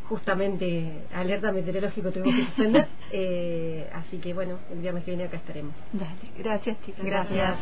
justamente 0.09 1.05
alerta 1.13 1.51
meteorológico 1.51 2.11
tuvimos 2.11 2.35
que 2.35 2.45
suspender. 2.45 2.87
eh, 3.11 3.89
así 3.93 4.17
que 4.17 4.33
bueno, 4.33 4.59
el 4.71 4.79
viernes 4.79 5.03
que 5.03 5.11
viene 5.11 5.25
acá 5.25 5.37
estaremos. 5.37 5.73
Dale, 5.93 6.31
gracias 6.37 6.77
chicas. 6.81 7.05
gracias. 7.05 7.57